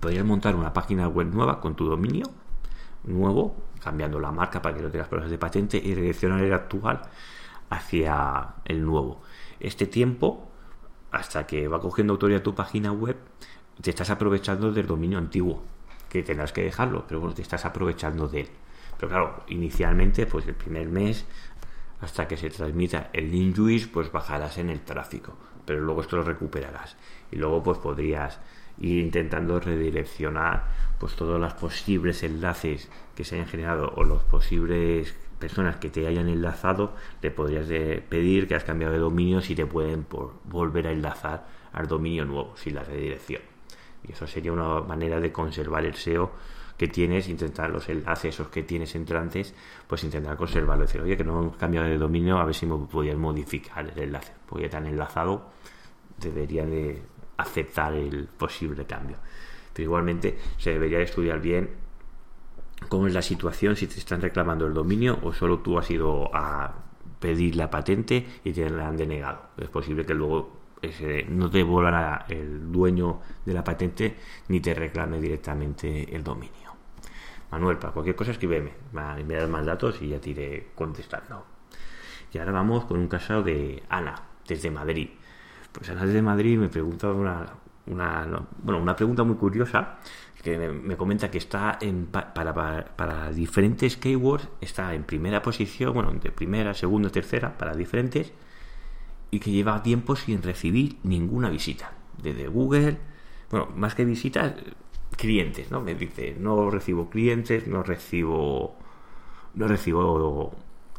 podrías 0.00 0.24
montar 0.24 0.56
una 0.56 0.72
página 0.72 1.06
web 1.06 1.26
nueva 1.26 1.60
con 1.60 1.76
tu 1.76 1.84
dominio 1.84 2.24
nuevo, 3.04 3.56
cambiando 3.82 4.18
la 4.20 4.32
marca 4.32 4.62
para 4.62 4.74
que 4.74 4.82
no 4.82 4.90
tengas 4.90 5.08
problemas 5.08 5.30
de 5.30 5.36
patente 5.36 5.76
y 5.76 5.94
redireccionar 5.94 6.42
el 6.42 6.54
actual 6.54 7.02
hacia 7.68 8.54
el 8.64 8.82
nuevo. 8.82 9.20
Este 9.60 9.86
tiempo, 9.86 10.48
hasta 11.10 11.46
que 11.46 11.68
va 11.68 11.78
cogiendo 11.78 12.14
autoridad 12.14 12.40
tu 12.40 12.54
página 12.54 12.90
web, 12.90 13.18
te 13.82 13.90
estás 13.90 14.08
aprovechando 14.08 14.72
del 14.72 14.86
dominio 14.86 15.18
antiguo, 15.18 15.62
que 16.08 16.22
tendrás 16.22 16.54
que 16.54 16.62
dejarlo, 16.62 17.04
pero 17.06 17.20
bueno, 17.20 17.34
te 17.34 17.42
estás 17.42 17.66
aprovechando 17.66 18.26
de 18.26 18.40
él. 18.40 18.50
Pero 19.00 19.08
claro, 19.08 19.44
inicialmente, 19.48 20.26
pues 20.26 20.46
el 20.46 20.54
primer 20.54 20.86
mes, 20.88 21.24
hasta 22.02 22.28
que 22.28 22.36
se 22.36 22.50
transmita 22.50 23.08
el 23.14 23.30
link 23.30 23.56
pues 23.90 24.12
bajarás 24.12 24.58
en 24.58 24.68
el 24.68 24.82
tráfico, 24.82 25.34
pero 25.64 25.80
luego 25.80 26.02
esto 26.02 26.16
lo 26.16 26.22
recuperarás. 26.22 26.98
Y 27.32 27.36
luego 27.36 27.62
pues 27.62 27.78
podrías 27.78 28.40
ir 28.78 28.98
intentando 28.98 29.58
redireccionar 29.58 30.64
pues 30.98 31.14
todos 31.16 31.40
los 31.40 31.54
posibles 31.54 32.22
enlaces 32.22 32.90
que 33.14 33.24
se 33.24 33.36
hayan 33.36 33.48
generado 33.48 33.90
o 33.96 34.04
los 34.04 34.22
posibles 34.24 35.14
personas 35.38 35.76
que 35.76 35.88
te 35.88 36.06
hayan 36.06 36.28
enlazado, 36.28 36.94
le 37.22 37.30
podrías 37.30 37.68
pedir 38.10 38.46
que 38.46 38.54
has 38.54 38.64
cambiado 38.64 38.92
de 38.92 38.98
dominio 38.98 39.40
si 39.40 39.54
te 39.54 39.64
pueden 39.64 40.04
por 40.04 40.34
volver 40.44 40.86
a 40.86 40.92
enlazar 40.92 41.46
al 41.72 41.88
dominio 41.88 42.26
nuevo, 42.26 42.54
sin 42.56 42.74
la 42.74 42.84
redirección. 42.84 43.40
Y 44.06 44.12
eso 44.12 44.26
sería 44.26 44.52
una 44.52 44.80
manera 44.80 45.20
de 45.20 45.32
conservar 45.32 45.86
el 45.86 45.94
SEO 45.94 46.32
que 46.80 46.88
tienes, 46.88 47.28
intentar 47.28 47.68
los 47.68 47.90
enlaces 47.90 48.40
que 48.50 48.62
tienes 48.62 48.94
entrantes, 48.94 49.54
pues 49.86 50.02
intentar 50.02 50.34
conservarlo. 50.38 50.86
Decir, 50.86 51.02
oye, 51.02 51.14
que 51.14 51.24
no 51.24 51.52
he 51.54 51.58
cambiado 51.58 51.86
de 51.86 51.98
dominio, 51.98 52.38
a 52.38 52.46
ver 52.46 52.54
si 52.54 52.64
me 52.64 52.74
podías 52.86 53.18
modificar 53.18 53.86
el 53.86 53.98
enlace. 53.98 54.32
Porque 54.48 54.64
ya 54.64 54.70
te 54.70 54.76
han 54.78 54.86
enlazado, 54.86 55.50
debería 56.18 56.64
de 56.64 57.02
aceptar 57.36 57.92
el 57.92 58.24
posible 58.28 58.86
cambio. 58.86 59.18
Pero 59.74 59.84
igualmente 59.84 60.38
se 60.56 60.70
debería 60.70 61.00
estudiar 61.00 61.38
bien 61.42 61.68
cómo 62.88 63.08
es 63.08 63.12
la 63.12 63.20
situación, 63.20 63.76
si 63.76 63.86
te 63.86 63.98
están 63.98 64.22
reclamando 64.22 64.66
el 64.66 64.72
dominio 64.72 65.18
o 65.22 65.34
solo 65.34 65.58
tú 65.58 65.78
has 65.78 65.90
ido 65.90 66.34
a 66.34 66.76
pedir 67.18 67.56
la 67.56 67.68
patente 67.68 68.26
y 68.42 68.52
te 68.52 68.70
la 68.70 68.88
han 68.88 68.96
denegado. 68.96 69.50
Es 69.58 69.68
posible 69.68 70.06
que 70.06 70.14
luego 70.14 70.60
no 71.28 71.50
te 71.50 71.58
devuelvan 71.58 72.22
el 72.30 72.72
dueño 72.72 73.20
de 73.44 73.52
la 73.52 73.62
patente 73.62 74.16
ni 74.48 74.60
te 74.60 74.72
reclame 74.72 75.20
directamente 75.20 76.16
el 76.16 76.24
dominio. 76.24 76.69
Manuel, 77.50 77.78
para 77.78 77.92
cualquier 77.92 78.16
cosa 78.16 78.30
escríbeme, 78.30 78.72
me 78.92 79.34
das 79.34 79.48
más 79.48 79.66
datos 79.66 80.00
y 80.02 80.08
ya 80.08 80.20
te 80.20 80.30
iré 80.30 80.68
contestando. 80.74 81.44
Y 82.32 82.38
ahora 82.38 82.52
vamos 82.52 82.84
con 82.84 82.98
un 82.98 83.08
caso 83.08 83.42
de 83.42 83.82
Ana, 83.88 84.14
desde 84.46 84.70
Madrid. 84.70 85.10
Pues 85.72 85.90
Ana 85.90 86.06
desde 86.06 86.22
Madrid 86.22 86.58
me 86.58 86.68
pregunta 86.68 87.10
una, 87.10 87.46
bueno, 87.86 88.78
una 88.78 88.96
pregunta 88.96 89.24
muy 89.24 89.36
curiosa 89.36 89.98
que 90.42 90.58
me, 90.58 90.96
comenta 90.96 91.30
que 91.30 91.38
está 91.38 91.78
en, 91.80 92.06
para, 92.06 92.54
para, 92.96 93.30
diferentes 93.30 93.96
keywords, 93.96 94.48
está 94.60 94.94
en 94.94 95.04
primera 95.04 95.42
posición, 95.42 95.92
bueno, 95.92 96.12
de 96.12 96.30
primera, 96.30 96.72
segunda, 96.72 97.10
tercera, 97.10 97.58
para 97.58 97.74
diferentes, 97.74 98.32
y 99.30 99.38
que 99.38 99.50
lleva 99.50 99.82
tiempo 99.82 100.16
sin 100.16 100.42
recibir 100.42 100.98
ninguna 101.02 101.50
visita. 101.50 101.92
Desde 102.22 102.48
Google, 102.48 102.98
bueno, 103.50 103.68
más 103.76 103.94
que 103.94 104.04
visitas, 104.04 104.54
clientes, 105.16 105.70
¿no? 105.70 105.80
Me 105.80 105.94
dice, 105.94 106.36
no 106.38 106.70
recibo 106.70 107.10
clientes, 107.10 107.66
no 107.66 107.82
recibo, 107.82 108.76
no 109.54 109.68
recibo 109.68 110.54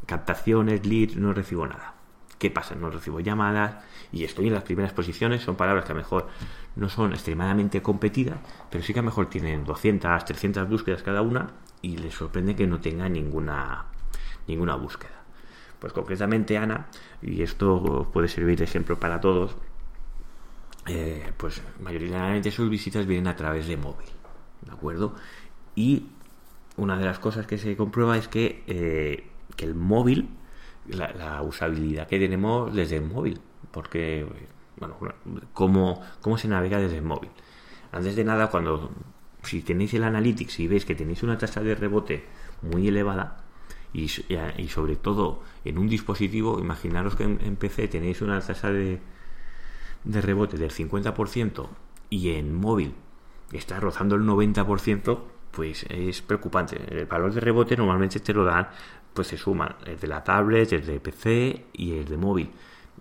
captaciones, 0.06 0.86
leads, 0.86 1.16
no 1.16 1.34
recibo 1.34 1.68
nada. 1.68 1.96
¿Qué 2.38 2.50
pasa? 2.50 2.74
No 2.76 2.90
recibo 2.90 3.20
llamadas 3.20 3.84
y 4.12 4.24
estoy 4.24 4.48
en 4.48 4.54
las 4.54 4.64
primeras 4.64 4.94
posiciones. 4.94 5.44
Son 5.44 5.56
palabras 5.56 5.86
que 5.86 5.92
a 5.92 5.96
lo 5.96 6.02
mejor 6.02 6.28
no 6.76 6.90
son 6.90 7.14
extremadamente 7.14 7.82
competidas, 7.82 8.40
pero 8.70 8.84
sí 8.84 8.94
que 8.94 9.00
a 9.00 9.04
lo 9.04 9.10
mejor 9.10 9.30
tienen 9.30 9.64
200, 9.64 10.26
300 10.26 10.68
búsquedas 10.68 11.04
cada 11.04 11.22
una 11.22 11.52
y 11.84 11.98
les 11.98 12.16
sorprende 12.16 12.56
que 12.56 12.66
no 12.66 12.80
tenga 12.80 13.08
ninguna, 13.10 13.86
ninguna 14.48 14.76
búsqueda. 14.76 15.22
Pues 15.80 15.94
concretamente 15.94 16.58
Ana, 16.58 16.88
y 17.22 17.42
esto 17.42 18.10
puede 18.12 18.28
servir 18.28 18.58
de 18.58 18.66
ejemplo 18.66 19.00
para 19.00 19.20
todos, 19.22 19.56
eh, 20.92 21.32
pues 21.38 21.62
mayoritariamente 21.80 22.52
sus 22.52 22.70
visitas 22.70 23.06
vienen 23.06 23.28
a 23.28 23.36
través 23.36 23.68
de 23.68 23.78
móvil, 23.78 24.10
¿de 24.62 24.72
acuerdo? 24.72 25.16
Y 25.74 26.08
una 26.76 26.98
de 26.98 27.06
las 27.06 27.20
cosas 27.20 27.48
que 27.48 27.58
se 27.58 27.78
comprueba 27.78 28.18
es 28.18 28.28
que, 28.28 28.64
eh, 28.68 29.24
que 29.56 29.66
el 29.66 29.76
móvil 29.76 30.30
la, 30.88 31.42
usabilidad 31.44 32.08
que 32.08 32.20
tenemos 32.20 32.74
desde 32.74 32.98
el 32.98 33.04
móvil. 33.04 33.40
Porque, 33.72 34.26
bueno, 34.78 34.98
¿cómo, 35.54 36.02
¿cómo 36.20 36.38
se 36.38 36.50
navega 36.50 36.78
desde 36.78 36.98
el 36.98 37.04
móvil? 37.04 37.30
Antes 37.94 38.16
de 38.18 38.26
nada, 38.26 38.48
cuando 38.48 38.92
si 39.44 39.62
tenéis 39.62 39.94
el 39.94 40.04
Analytics 40.04 40.60
y 40.60 40.68
veis 40.68 40.86
que 40.86 40.96
tenéis 40.96 41.24
una 41.24 41.38
tasa 41.38 41.62
de 41.62 41.74
rebote 41.76 42.26
muy 42.62 42.88
elevada, 42.88 43.38
y, 43.94 44.10
y, 44.58 44.68
sobre 44.70 44.96
todo 44.96 45.44
en 45.66 45.78
un 45.78 45.88
dispositivo, 45.88 46.60
imaginaros 46.60 47.16
que 47.16 47.24
en, 47.24 47.56
PC 47.58 47.88
tenéis 47.88 48.22
una 48.22 48.40
tasa 48.40 48.72
de, 48.72 49.00
de 50.04 50.22
rebote 50.22 50.58
del 50.58 50.72
50% 50.72 51.68
y 52.10 52.32
en 52.32 52.54
móvil 52.54 52.94
está 53.52 53.80
rozando 53.80 54.16
el 54.16 54.24
90%, 54.24 55.20
pues 55.52 55.86
es 55.90 56.22
preocupante. 56.22 56.82
El 56.90 57.06
valor 57.06 57.34
de 57.34 57.42
rebote 57.42 57.76
normalmente 57.76 58.20
te 58.20 58.34
lo 58.34 58.46
dan 58.46 58.70
pues 59.14 59.28
se 59.28 59.38
suman 59.38 59.76
el 59.86 60.00
de 60.00 60.08
la 60.08 60.24
tablet, 60.24 60.72
el 60.72 60.86
de 60.86 61.00
PC 61.00 61.66
y 61.74 61.98
el 61.98 62.06
de 62.06 62.18
móvil 62.18 62.52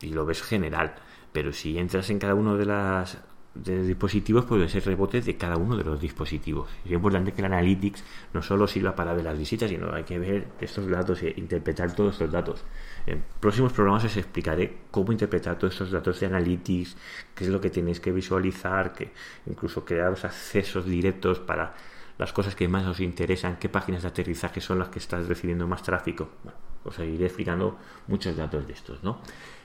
y 0.01 0.09
lo 0.09 0.27
ves 0.27 0.43
general 0.43 0.95
pero 1.33 1.53
si 1.53 1.79
entras 1.79 2.11
en 2.11 2.19
cada 2.19 2.35
uno 2.35 2.57
de 2.57 2.67
las 2.67 3.19
de 3.55 3.83
dispositivos 3.83 4.45
puede 4.45 4.69
ser 4.69 4.85
rebote 4.87 5.21
de 5.21 5.37
cada 5.37 5.57
uno 5.57 5.77
de 5.77 5.85
los 5.85 6.01
dispositivos 6.01 6.69
es 6.85 6.93
importante 6.93 7.33
que 7.33 7.41
el 7.41 7.47
Analytics 7.47 8.05
no 8.33 8.43
solo 8.43 8.67
sirva 8.67 8.95
para 8.95 9.13
ver 9.13 9.25
las 9.25 9.39
visitas 9.39 9.69
sino 9.69 9.93
hay 9.93 10.05
que 10.05 10.19
ver 10.19 10.49
estos 10.61 10.89
datos 10.89 11.23
e 11.23 11.35
interpretar 11.37 11.95
todos 11.95 12.15
estos 12.15 12.31
datos 12.31 12.65
en 13.07 13.25
próximos 13.41 13.73
programas 13.73 14.05
os 14.05 14.17
explicaré 14.17 14.79
cómo 14.91 15.11
interpretar 15.13 15.59
todos 15.59 15.75
estos 15.75 15.91
datos 15.91 16.21
de 16.21 16.27
Analytics 16.27 16.97
qué 17.35 17.45
es 17.45 17.51
lo 17.51 17.61
que 17.61 17.71
tenéis 17.71 17.99
que 17.99 18.13
visualizar 18.13 18.93
que 18.93 19.11
incluso 19.47 19.85
crear 19.85 20.11
los 20.11 20.25
accesos 20.25 20.85
directos 20.85 21.41
para 21.41 21.75
las 22.21 22.35
cosas 22.35 22.55
que 22.55 22.69
más 22.69 22.87
os 22.87 23.01
interesan, 23.01 23.57
qué 23.57 23.71
páginas 23.71 24.03
de 24.03 24.09
aterrizaje 24.09 24.61
son 24.61 24.79
las 24.79 24.91
que 24.91 24.99
estás 24.99 25.27
recibiendo 25.27 25.67
más 25.67 25.83
tráfico. 25.83 26.29
Bueno, 26.45 26.59
os 26.85 26.99
iré 26.99 27.25
explicando 27.25 27.79
muchos 28.09 28.37
datos 28.37 28.67
de 28.67 28.75
estos, 28.75 29.03
¿no? 29.03 29.23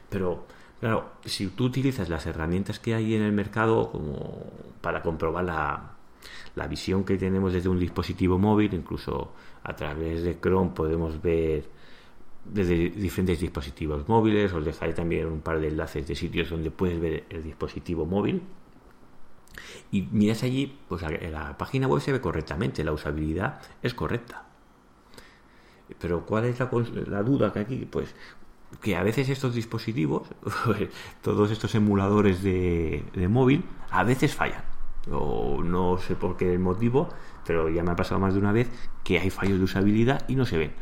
Pero, 0.09 0.47
claro, 0.85 1.13
si 1.25 1.47
tú 1.47 1.65
utilizas 1.65 2.09
las 2.09 2.27
herramientas 2.27 2.77
que 2.77 2.93
hay 2.93 3.15
en 3.15 3.23
el 3.23 3.31
mercado 3.31 3.91
como 3.91 4.43
para 4.81 5.01
comprobar 5.01 5.43
la, 5.43 5.95
la 6.53 6.67
visión 6.67 7.03
que 7.03 7.17
tenemos 7.17 7.53
desde 7.53 7.69
un 7.69 7.79
dispositivo 7.79 8.37
móvil, 8.37 8.71
incluso 8.75 9.31
a 9.63 9.75
través 9.75 10.21
de 10.21 10.39
Chrome 10.39 10.73
podemos 10.75 11.19
ver 11.23 11.65
desde 12.43 12.91
diferentes 12.91 13.39
dispositivos 13.39 14.07
móviles, 14.07 14.53
os 14.53 14.63
dejaré 14.63 14.93
también 14.93 15.25
un 15.25 15.41
par 15.41 15.59
de 15.59 15.69
enlaces 15.69 16.07
de 16.07 16.13
sitios 16.13 16.51
donde 16.51 16.69
puedes 16.69 16.99
ver 16.99 17.23
el 17.31 17.41
dispositivo 17.41 18.05
móvil 18.05 18.43
y 19.91 20.03
miras 20.03 20.43
allí, 20.43 20.77
pues 20.87 21.01
la, 21.01 21.57
página 21.57 21.87
web 21.87 21.99
se 21.99 22.11
ve 22.11 22.21
correctamente, 22.21 22.83
la 22.83 22.91
usabilidad 22.91 23.59
es 23.81 23.95
correcta. 23.95 24.43
Pero 25.99 26.27
¿cuál 26.27 26.45
es 26.45 26.59
la, 27.07 27.23
duda 27.23 27.51
que 27.51 27.59
aquí? 27.59 27.87
Pues 27.89 28.13
que 28.81 28.95
a 28.95 29.03
veces 29.03 29.29
estos 29.29 29.55
dispositivos, 29.55 30.27
todos 31.21 31.51
estos 31.51 31.75
emuladores 31.75 32.43
de, 32.43 33.03
móvil, 33.29 33.63
a 33.91 34.03
veces 34.03 34.35
fallan. 34.35 34.63
O 35.11 35.61
no 35.63 35.97
sé 35.99 36.15
por 36.15 36.35
qué 36.35 36.51
el 36.51 36.59
motivo, 36.59 37.09
pero 37.45 37.69
ya 37.69 37.83
me 37.83 37.91
ha 37.91 37.95
pasado 37.95 38.19
más 38.19 38.33
de 38.33 38.39
una 38.39 38.51
vez 38.51 38.69
que 39.03 39.19
hay 39.19 39.29
fallos 39.29 39.59
de 39.59 39.65
usabilidad 39.65 40.27
y 40.27 40.35
no 40.35 40.45
se 40.45 40.57
ven. 40.57 40.73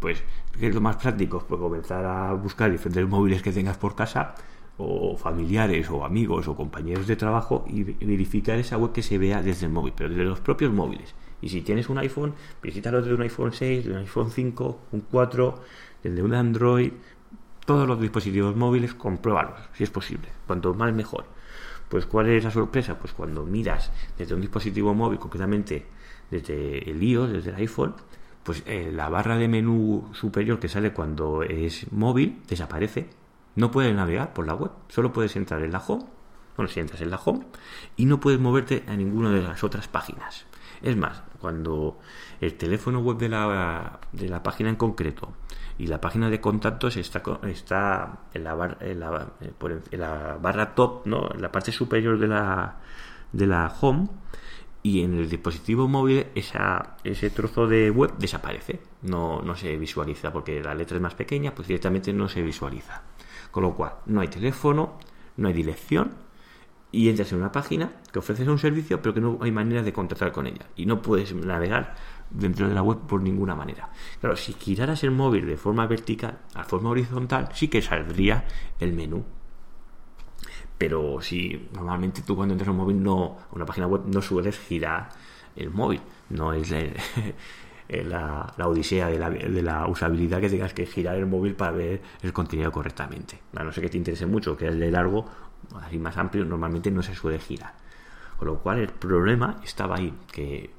Pues, 0.00 0.22
¿qué 0.58 0.68
es 0.68 0.74
lo 0.74 0.80
más 0.80 0.96
práctico? 0.96 1.44
Pues 1.48 1.60
comenzar 1.60 2.04
a 2.04 2.32
buscar 2.34 2.70
diferentes 2.70 3.08
móviles 3.08 3.42
que 3.42 3.52
tengas 3.52 3.78
por 3.78 3.94
casa 3.94 4.34
o 4.76 5.16
familiares 5.16 5.90
o 5.90 6.04
amigos 6.04 6.46
o 6.46 6.54
compañeros 6.54 7.06
de 7.06 7.16
trabajo 7.16 7.64
y 7.68 7.82
verificar 7.82 8.58
esa 8.58 8.78
web 8.78 8.92
que 8.92 9.02
se 9.02 9.18
vea 9.18 9.42
desde 9.42 9.66
el 9.66 9.72
móvil, 9.72 9.92
pero 9.96 10.08
desde 10.08 10.24
los 10.24 10.40
propios 10.40 10.72
móviles. 10.72 11.14
Y 11.40 11.48
si 11.48 11.62
tienes 11.62 11.88
un 11.88 11.98
iPhone, 11.98 12.34
visítalo 12.62 13.00
desde 13.00 13.14
un 13.14 13.22
iPhone 13.22 13.52
6, 13.52 13.84
de 13.84 13.92
un 13.92 13.98
iPhone 13.98 14.30
5, 14.30 14.78
un 14.92 15.00
4, 15.00 15.54
desde 16.02 16.22
un 16.22 16.34
Android, 16.34 16.92
todos 17.64 17.86
los 17.86 18.00
dispositivos 18.00 18.56
móviles, 18.56 18.94
compruébalos, 18.94 19.60
si 19.74 19.84
es 19.84 19.90
posible. 19.90 20.28
Cuanto 20.46 20.74
más 20.74 20.92
mejor. 20.92 21.26
Pues 21.88 22.06
¿cuál 22.06 22.28
es 22.28 22.44
la 22.44 22.50
sorpresa? 22.50 22.98
Pues 22.98 23.12
cuando 23.12 23.44
miras 23.44 23.90
desde 24.16 24.34
un 24.34 24.40
dispositivo 24.40 24.94
móvil, 24.94 25.18
concretamente 25.18 25.86
desde 26.30 26.90
el 26.90 27.02
iOS, 27.02 27.32
desde 27.32 27.50
el 27.50 27.56
iPhone, 27.56 27.94
pues 28.42 28.62
eh, 28.66 28.90
la 28.92 29.08
barra 29.08 29.36
de 29.36 29.48
menú 29.48 30.08
superior 30.12 30.58
que 30.58 30.68
sale 30.68 30.92
cuando 30.92 31.42
es 31.42 31.90
móvil 31.92 32.40
desaparece 32.48 33.10
no 33.58 33.72
puedes 33.72 33.94
navegar 33.94 34.34
por 34.34 34.46
la 34.46 34.54
web, 34.54 34.70
solo 34.88 35.12
puedes 35.12 35.34
entrar 35.34 35.62
en 35.62 35.72
la 35.72 35.80
home, 35.80 36.04
bueno, 36.56 36.70
si 36.70 36.78
entras 36.78 37.00
en 37.00 37.10
la 37.10 37.16
home, 37.16 37.44
y 37.96 38.06
no 38.06 38.20
puedes 38.20 38.38
moverte 38.38 38.84
a 38.86 38.94
ninguna 38.94 39.30
de 39.30 39.42
las 39.42 39.64
otras 39.64 39.88
páginas. 39.88 40.46
Es 40.80 40.96
más, 40.96 41.22
cuando 41.40 41.98
el 42.40 42.54
teléfono 42.54 43.00
web 43.00 43.18
de 43.18 43.28
la, 43.28 43.98
de 44.12 44.28
la 44.28 44.44
página 44.44 44.70
en 44.70 44.76
concreto 44.76 45.32
y 45.78 45.86
la 45.86 46.00
página 46.00 46.28
de 46.28 46.40
contactos 46.40 46.96
está, 46.96 47.22
está 47.44 48.18
en, 48.34 48.44
la 48.44 48.76
en, 48.80 49.00
la, 49.00 49.28
eh, 49.40 49.52
en 49.90 50.00
la 50.00 50.36
barra 50.40 50.74
top, 50.74 51.06
¿no? 51.06 51.32
en 51.32 51.40
la 51.40 51.52
parte 51.52 51.70
superior 51.70 52.18
de 52.18 52.26
la, 52.26 52.76
de 53.32 53.46
la 53.46 53.72
home, 53.80 54.08
y 54.82 55.02
en 55.02 55.14
el 55.14 55.28
dispositivo 55.28 55.88
móvil 55.88 56.26
esa, 56.34 56.96
ese 57.04 57.30
trozo 57.30 57.66
de 57.66 57.90
web 57.90 58.16
desaparece, 58.18 58.80
no, 59.02 59.40
no 59.42 59.54
se 59.54 59.76
visualiza 59.76 60.32
porque 60.32 60.62
la 60.62 60.74
letra 60.74 60.96
es 60.96 61.02
más 61.02 61.14
pequeña, 61.14 61.54
pues 61.54 61.68
directamente 61.68 62.12
no 62.12 62.28
se 62.28 62.42
visualiza. 62.42 63.02
Con 63.50 63.62
lo 63.62 63.74
cual, 63.74 63.94
no 64.06 64.20
hay 64.20 64.28
teléfono, 64.28 64.98
no 65.36 65.48
hay 65.48 65.54
dirección 65.54 66.12
y 66.90 67.08
entras 67.08 67.32
en 67.32 67.38
una 67.38 67.52
página 67.52 67.92
que 68.12 68.18
ofrece 68.18 68.48
un 68.48 68.58
servicio 68.58 69.02
pero 69.02 69.14
que 69.14 69.20
no 69.20 69.38
hay 69.42 69.52
manera 69.52 69.82
de 69.82 69.92
contactar 69.92 70.32
con 70.32 70.46
ella 70.46 70.66
y 70.74 70.86
no 70.86 71.02
puedes 71.02 71.34
navegar 71.34 71.94
dentro 72.30 72.68
de 72.68 72.74
la 72.74 72.82
web 72.82 72.98
por 73.06 73.20
ninguna 73.22 73.54
manera. 73.54 73.90
Claro, 74.20 74.36
si 74.36 74.52
giraras 74.52 75.02
el 75.04 75.10
móvil 75.10 75.46
de 75.46 75.56
forma 75.56 75.86
vertical 75.86 76.38
a 76.54 76.64
forma 76.64 76.90
horizontal, 76.90 77.48
sí 77.52 77.68
que 77.68 77.82
saldría 77.82 78.44
el 78.80 78.92
menú. 78.92 79.24
Pero 80.76 81.20
si 81.20 81.68
normalmente 81.74 82.22
tú 82.22 82.36
cuando 82.36 82.54
entras 82.54 82.68
a 82.68 82.70
un 82.70 82.76
móvil 82.76 83.02
no, 83.02 83.36
una 83.52 83.66
página 83.66 83.86
web 83.86 84.02
no 84.06 84.22
sueles 84.22 84.58
girar 84.58 85.08
el 85.56 85.70
móvil, 85.70 86.00
no 86.30 86.52
es 86.52 86.72
Eh, 87.88 88.04
la, 88.04 88.52
odisea 88.58 89.08
de 89.08 89.18
la, 89.18 89.30
de 89.30 89.62
la, 89.62 89.86
usabilidad 89.86 90.42
que 90.42 90.50
tengas 90.50 90.74
que 90.74 90.84
girar 90.84 91.16
el 91.16 91.24
móvil 91.24 91.54
para 91.54 91.72
ver 91.72 92.02
el 92.20 92.34
contenido 92.34 92.70
correctamente. 92.70 93.40
A 93.56 93.64
no 93.64 93.72
ser 93.72 93.84
que 93.84 93.90
te 93.90 93.96
interese 93.96 94.26
mucho, 94.26 94.56
que 94.56 94.66
el 94.66 94.78
de 94.78 94.90
largo, 94.90 95.24
así 95.74 95.98
más 95.98 96.18
amplio, 96.18 96.44
normalmente 96.44 96.90
no 96.90 97.02
se 97.02 97.14
suele 97.14 97.38
girar. 97.38 97.72
Con 98.36 98.48
lo 98.48 98.58
cual 98.58 98.80
el 98.80 98.88
problema 98.88 99.58
estaba 99.64 99.96
ahí, 99.96 100.12
que 100.30 100.70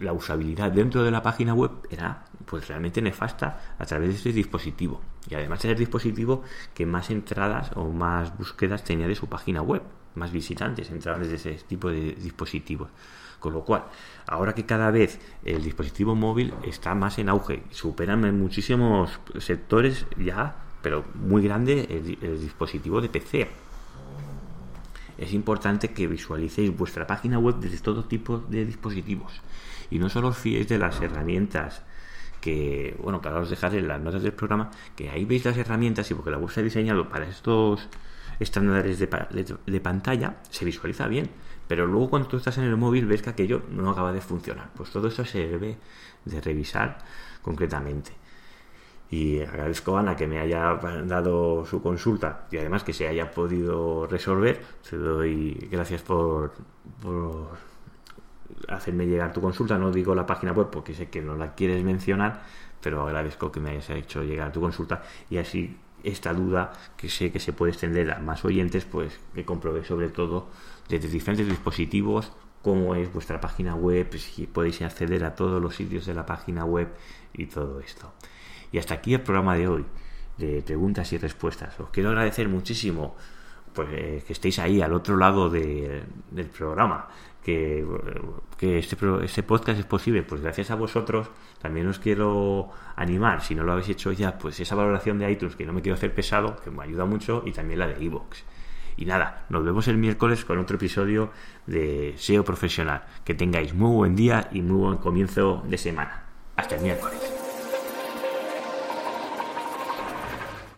la 0.00 0.12
usabilidad 0.12 0.70
dentro 0.70 1.02
de 1.02 1.10
la 1.10 1.22
página 1.22 1.54
web 1.54 1.70
era 1.90 2.24
pues 2.44 2.68
realmente 2.68 3.00
nefasta 3.00 3.74
a 3.78 3.86
través 3.86 4.10
de 4.10 4.14
este 4.16 4.32
dispositivo. 4.32 5.00
Y 5.28 5.34
además 5.34 5.64
era 5.64 5.72
el 5.72 5.78
dispositivo 5.78 6.42
que 6.74 6.86
más 6.86 7.10
entradas 7.10 7.70
o 7.74 7.88
más 7.88 8.36
búsquedas 8.36 8.84
tenía 8.84 9.08
de 9.08 9.14
su 9.14 9.28
página 9.28 9.62
web, 9.62 9.82
más 10.14 10.32
visitantes 10.32 10.90
entraban 10.90 11.22
desde 11.22 11.36
ese 11.36 11.64
tipo 11.64 11.88
de 11.90 12.12
dispositivos. 12.14 12.88
Con 13.38 13.54
lo 13.54 13.64
cual, 13.64 13.84
ahora 14.26 14.54
que 14.54 14.64
cada 14.64 14.90
vez 14.92 15.18
el 15.44 15.64
dispositivo 15.64 16.14
móvil 16.14 16.54
está 16.62 16.94
más 16.94 17.18
en 17.18 17.28
auge, 17.28 17.64
superan 17.70 18.24
en 18.24 18.38
muchísimos 18.38 19.18
sectores 19.38 20.06
ya, 20.16 20.54
pero 20.80 21.04
muy 21.14 21.42
grande 21.42 21.88
el, 21.90 22.40
dispositivo 22.40 23.00
de 23.00 23.08
PC. 23.08 23.48
Es 25.18 25.32
importante 25.32 25.92
que 25.92 26.06
visualicéis 26.06 26.76
vuestra 26.76 27.06
página 27.06 27.38
web 27.38 27.56
desde 27.56 27.78
todo 27.78 28.04
tipo 28.04 28.38
de 28.38 28.64
dispositivos 28.64 29.42
y 29.90 29.98
no 29.98 30.08
solo 30.08 30.28
os 30.28 30.38
fiéis 30.38 30.68
de 30.68 30.78
las 30.78 31.00
herramientas 31.00 31.82
que, 32.40 32.96
bueno, 33.00 33.20
que 33.20 33.28
ahora 33.28 33.42
os 33.42 33.50
dejaré 33.50 33.78
en 33.78 33.88
las 33.88 34.00
notas 34.00 34.22
del 34.22 34.32
programa, 34.32 34.70
que 34.96 35.10
ahí 35.10 35.24
veis 35.24 35.44
las 35.44 35.56
herramientas 35.56 36.10
y 36.10 36.14
porque 36.14 36.30
la 36.30 36.38
web 36.38 36.50
se 36.50 36.60
ha 36.60 36.62
diseñado 36.62 37.08
para 37.08 37.26
estos 37.26 37.88
estándares 38.40 38.98
de, 38.98 39.56
de, 39.66 39.80
pantalla, 39.80 40.36
se 40.50 40.64
visualiza 40.64 41.06
bien. 41.08 41.30
Pero 41.68 41.86
luego 41.86 42.10
cuando 42.10 42.28
tú 42.28 42.38
estás 42.38 42.58
en 42.58 42.64
el 42.64 42.76
móvil 42.76 43.06
ves 43.06 43.22
que 43.22 43.30
aquello 43.30 43.62
no 43.70 43.90
acaba 43.90 44.12
de 44.12 44.20
funcionar. 44.20 44.70
Pues 44.74 44.90
todo 44.90 45.08
eso 45.08 45.24
se 45.24 45.46
debe 45.46 45.78
de 46.24 46.40
revisar 46.40 46.98
concretamente. 47.42 48.12
Y 49.12 49.42
agradezco 49.42 49.94
a 49.94 50.00
Ana 50.00 50.16
que 50.16 50.26
me 50.26 50.38
haya 50.38 50.80
dado 51.04 51.66
su 51.66 51.82
consulta 51.82 52.46
y 52.50 52.56
además 52.56 52.82
que 52.82 52.94
se 52.94 53.06
haya 53.06 53.30
podido 53.30 54.06
resolver. 54.06 54.64
Te 54.88 54.96
doy 54.96 55.68
gracias 55.70 56.00
por, 56.00 56.54
por 57.02 57.50
hacerme 58.68 59.06
llegar 59.06 59.34
tu 59.34 59.42
consulta. 59.42 59.76
No 59.76 59.90
digo 59.90 60.14
la 60.14 60.24
página 60.24 60.52
web 60.52 60.70
porque 60.70 60.94
sé 60.94 61.10
que 61.10 61.20
no 61.20 61.36
la 61.36 61.54
quieres 61.54 61.84
mencionar, 61.84 62.42
pero 62.80 63.02
agradezco 63.02 63.52
que 63.52 63.60
me 63.60 63.72
hayas 63.72 63.90
hecho 63.90 64.22
llegar 64.22 64.50
tu 64.50 64.62
consulta 64.62 65.02
y 65.28 65.36
así 65.36 65.76
esta 66.02 66.32
duda 66.32 66.72
que 66.96 67.10
sé 67.10 67.30
que 67.30 67.38
se 67.38 67.52
puede 67.52 67.72
extender 67.72 68.12
a 68.12 68.18
más 68.18 68.46
oyentes, 68.46 68.86
pues 68.86 69.20
que 69.34 69.44
comprobé 69.44 69.84
sobre 69.84 70.08
todo 70.08 70.48
desde 70.88 71.08
diferentes 71.08 71.46
dispositivos 71.46 72.32
cómo 72.62 72.94
es 72.94 73.12
vuestra 73.12 73.42
página 73.42 73.74
web, 73.74 74.16
si 74.16 74.46
podéis 74.46 74.80
acceder 74.80 75.22
a 75.24 75.34
todos 75.34 75.60
los 75.60 75.76
sitios 75.76 76.06
de 76.06 76.14
la 76.14 76.24
página 76.24 76.64
web 76.64 76.88
y 77.34 77.44
todo 77.44 77.78
esto. 77.80 78.10
Y 78.72 78.78
hasta 78.78 78.94
aquí 78.94 79.14
el 79.14 79.20
programa 79.20 79.54
de 79.56 79.68
hoy, 79.68 79.84
de 80.38 80.62
preguntas 80.62 81.12
y 81.12 81.18
respuestas. 81.18 81.78
Os 81.78 81.90
quiero 81.90 82.08
agradecer 82.08 82.48
muchísimo 82.48 83.14
pues, 83.72 83.88
eh, 83.92 84.24
que 84.26 84.32
estéis 84.32 84.58
ahí 84.58 84.80
al 84.80 84.92
otro 84.92 85.16
lado 85.16 85.48
del 85.50 86.04
programa, 86.56 87.08
que, 87.42 87.84
que 88.56 88.78
este, 88.78 88.96
este, 89.22 89.42
podcast 89.42 89.78
es 89.78 89.84
posible, 89.84 90.22
pues 90.22 90.40
gracias 90.40 90.70
a 90.70 90.74
vosotros. 90.74 91.28
También 91.60 91.86
os 91.86 91.98
quiero 91.98 92.70
animar, 92.96 93.42
si 93.42 93.54
no 93.54 93.62
lo 93.62 93.72
habéis 93.72 93.90
hecho 93.90 94.12
ya, 94.12 94.38
pues 94.38 94.58
esa 94.60 94.74
valoración 94.74 95.18
de 95.18 95.30
iTunes, 95.30 95.56
que 95.56 95.66
no 95.66 95.72
me 95.72 95.82
quiero 95.82 95.94
hacer 95.94 96.14
pesado, 96.14 96.56
que 96.62 96.70
me 96.70 96.82
ayuda 96.82 97.04
mucho, 97.04 97.42
y 97.46 97.52
también 97.52 97.78
la 97.78 97.88
de 97.88 98.02
iVoox. 98.02 98.42
Y 98.96 99.06
nada, 99.06 99.46
nos 99.48 99.64
vemos 99.64 99.88
el 99.88 99.96
miércoles 99.96 100.44
con 100.44 100.58
otro 100.58 100.76
episodio 100.76 101.30
de 101.66 102.14
SEO 102.16 102.44
Profesional. 102.44 103.04
Que 103.24 103.34
tengáis 103.34 103.74
muy 103.74 103.94
buen 103.94 104.14
día 104.14 104.48
y 104.52 104.60
muy 104.60 104.78
buen 104.78 104.98
comienzo 104.98 105.62
de 105.66 105.78
semana. 105.78 106.24
Hasta 106.56 106.76
el 106.76 106.82
miércoles. 106.82 107.41